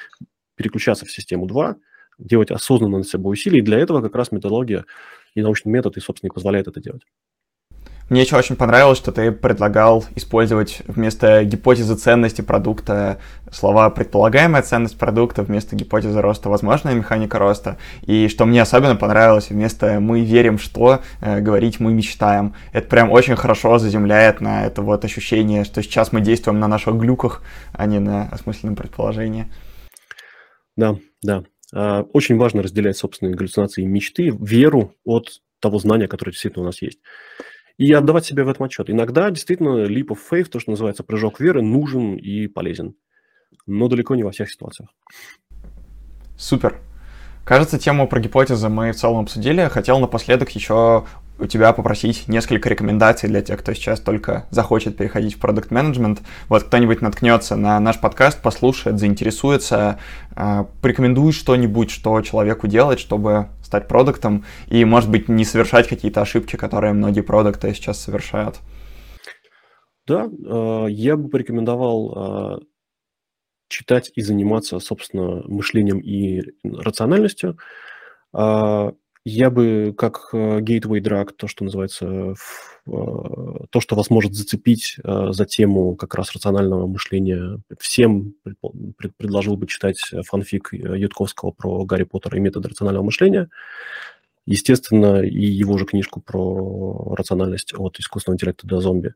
[0.57, 1.76] переключаться в систему 2,
[2.23, 4.85] делать осознанно над собой усилия, и для этого как раз методология
[5.35, 7.03] и научный метод, и, собственно, и позволяет это делать.
[8.12, 13.20] Мне еще очень понравилось, что ты предлагал использовать вместо гипотезы ценности продукта
[13.51, 17.79] слова «предполагаемая ценность продукта» вместо гипотезы роста «возможная механика роста».
[18.03, 22.55] И что мне особенно понравилось, вместо «мы верим, что» э, говорить «мы мечтаем».
[22.75, 26.97] Это прям очень хорошо заземляет на это вот ощущение, что сейчас мы действуем на наших
[26.97, 27.43] глюках,
[27.73, 29.51] а не на осмысленном предположении.
[30.77, 31.45] Да, да.
[31.73, 36.66] А, очень важно разделять собственные галлюцинации и мечты, веру от того знания, которое действительно у
[36.66, 37.01] нас есть.
[37.79, 38.91] И отдавать себе в этом отчет.
[38.91, 42.95] Иногда действительно leap of faith, то, что называется прыжок веры, нужен и полезен.
[43.66, 44.91] Но далеко не во всех ситуациях.
[46.37, 46.81] Супер.
[47.45, 49.68] Кажется, тему про гипотезы мы в целом обсудили.
[49.68, 51.07] Хотел напоследок еще
[51.39, 56.20] у тебя попросить несколько рекомендаций для тех, кто сейчас только захочет переходить в продукт менеджмент.
[56.49, 59.99] Вот кто-нибудь наткнется на наш подкаст, послушает, заинтересуется,
[60.37, 66.20] э, порекомендует что-нибудь, что человеку делать, чтобы стать продуктом и, может быть, не совершать какие-то
[66.20, 68.61] ошибки, которые многие продукты сейчас совершают.
[70.07, 72.61] Да, э, я бы порекомендовал э,
[73.68, 77.59] читать и заниматься, собственно, мышлением и рациональностью.
[79.25, 82.35] Я бы как э, gateway drug, то, что называется, э,
[83.70, 88.35] то, что вас может зацепить э, за тему как раз рационального мышления, всем
[89.16, 93.49] предложил бы читать фанфик Ютковского про Гарри Поттера и метод рационального мышления.
[94.45, 99.14] Естественно, и его же книжку про рациональность от искусственного интеллекта до зомби.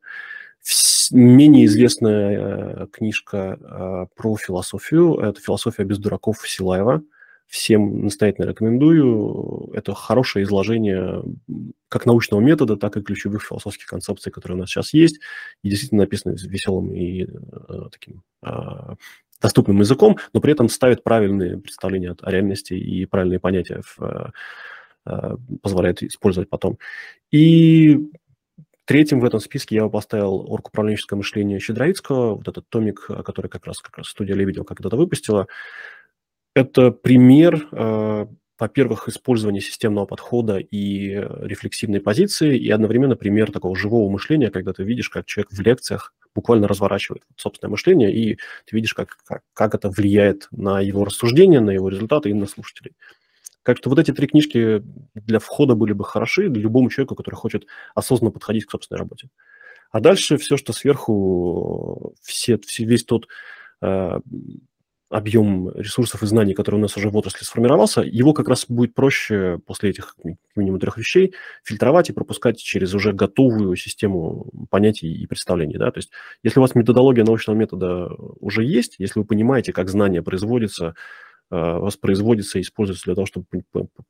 [1.11, 7.03] Менее известная книжка про философию– это «Философия без дураков» Силаева–
[7.47, 9.71] Всем настоятельно рекомендую.
[9.73, 11.23] Это хорошее изложение
[11.89, 15.21] как научного метода, так и ключевых философских концепций, которые у нас сейчас есть.
[15.63, 17.29] И действительно написано веселым и э,
[17.91, 18.23] таким
[19.41, 24.33] доступным языком, но при этом ставит правильные представления о реальности и правильные понятия в,
[25.63, 26.79] позволяет использовать потом.
[27.31, 28.09] И
[28.87, 33.81] Третьим в этом списке я поставил «Оргуправленческое мышление» Щедровицкого, вот этот томик, который как раз,
[33.81, 35.49] как раз студия Лебедева когда-то выпустила.
[36.57, 38.27] Это пример, э,
[38.59, 44.83] во-первых, использования системного подхода и рефлексивной позиции, и одновременно пример такого живого мышления, когда ты
[44.83, 49.75] видишь, как человек в лекциях буквально разворачивает собственное мышление, и ты видишь, как, как, как
[49.75, 52.95] это влияет на его рассуждения, на его результаты и на слушателей.
[53.63, 54.83] Так что вот эти три книжки
[55.15, 59.29] для входа были бы хороши для любому человеку, который хочет осознанно подходить к собственной работе.
[59.91, 63.29] А дальше все, что сверху, все, весь тот
[63.83, 64.21] э,
[65.09, 68.95] объем ресурсов и знаний, который у нас уже в отрасли сформировался, его как раз будет
[68.95, 70.17] проще после этих
[70.57, 75.77] минимум трех вещей фильтровать и пропускать через уже готовую систему понятий и представлений.
[75.79, 75.91] Да?
[75.91, 76.11] То есть
[76.43, 78.09] если у вас методология научного метода
[78.41, 80.95] уже есть, если вы понимаете, как знание производится,
[81.49, 83.47] Э, воспроизводится и используется для того, чтобы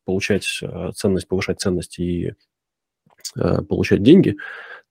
[0.07, 2.33] получать э, ценность, повышать ценность и
[3.37, 4.37] э, получать деньги,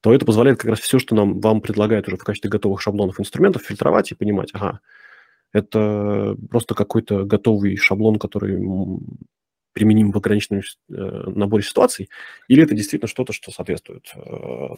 [0.02, 3.20] то это позволяет как раз все, что нам, вам предлагают уже в качестве готовых шаблонов
[3.20, 4.80] инструментов, фильтровать и понимать, ага,
[5.56, 8.60] это просто какой-то готовый шаблон, который
[9.74, 12.10] применим в ограниченном наборе ситуаций,
[12.48, 14.06] или это действительно что-то, что соответствует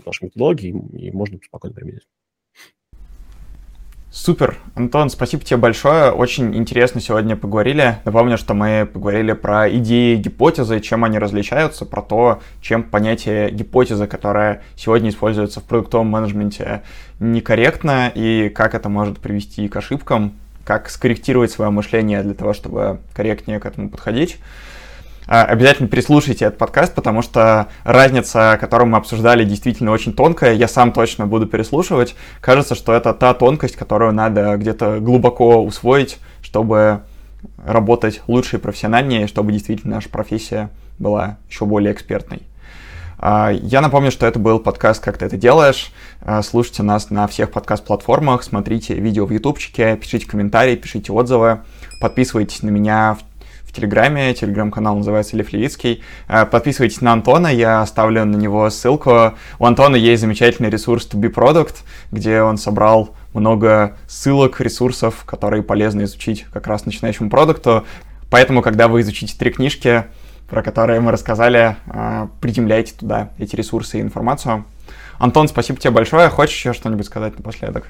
[0.05, 2.07] нашей методологии и можно спокойно применить.
[4.09, 4.57] Супер.
[4.73, 6.11] Антон, спасибо тебе большое.
[6.11, 7.97] Очень интересно сегодня поговорили.
[8.05, 14.07] Напомню, что мы поговорили про идеи гипотезы, чем они различаются, про то, чем понятие гипотезы,
[14.07, 16.83] которое сегодня используется в продуктовом менеджменте,
[17.19, 20.33] некорректно, и как это может привести к ошибкам,
[20.67, 24.37] как скорректировать свое мышление для того, чтобы корректнее к этому подходить.
[25.25, 30.53] А, обязательно переслушайте этот подкаст, потому что разница, которую мы обсуждали, действительно очень тонкая.
[30.53, 32.15] Я сам точно буду переслушивать.
[32.41, 37.01] Кажется, что это та тонкость, которую надо где-то глубоко усвоить, чтобы
[37.63, 42.41] работать лучше и профессиональнее, чтобы действительно наша профессия была еще более экспертной.
[43.19, 45.91] А, я напомню, что это был подкаст «Как ты это делаешь».
[46.21, 51.61] А, слушайте нас на всех подкаст-платформах, смотрите видео в ютубчике, пишите комментарии, пишите отзывы,
[51.99, 53.17] подписывайтесь на меня
[53.63, 54.33] в Телеграме.
[54.35, 56.03] Телеграм-канал называется Лев Левицкий.
[56.27, 59.33] Э, подписывайтесь на Антона, я оставлю на него ссылку.
[59.57, 61.77] У Антона есть замечательный ресурс To Be Product,
[62.11, 67.83] где он собрал много ссылок, ресурсов, которые полезно изучить как раз начинающему продукту.
[68.29, 70.05] Поэтому, когда вы изучите три книжки,
[70.49, 74.65] про которые мы рассказали, э, приземляйте туда эти ресурсы и информацию.
[75.19, 76.29] Антон, спасибо тебе большое.
[76.29, 77.87] Хочешь еще что-нибудь сказать напоследок?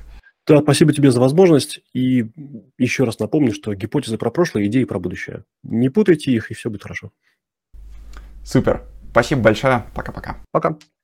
[0.47, 1.81] Да, спасибо тебе за возможность.
[1.93, 2.25] И
[2.77, 5.43] еще раз напомню, что гипотезы про прошлое, идеи про будущее.
[5.63, 7.11] Не путайте их, и все будет хорошо.
[8.43, 8.83] Супер.
[9.11, 9.85] Спасибо большое.
[9.93, 10.37] Пока-пока.
[10.51, 10.69] Пока.
[10.69, 10.73] -пока.
[10.75, 10.96] Пока.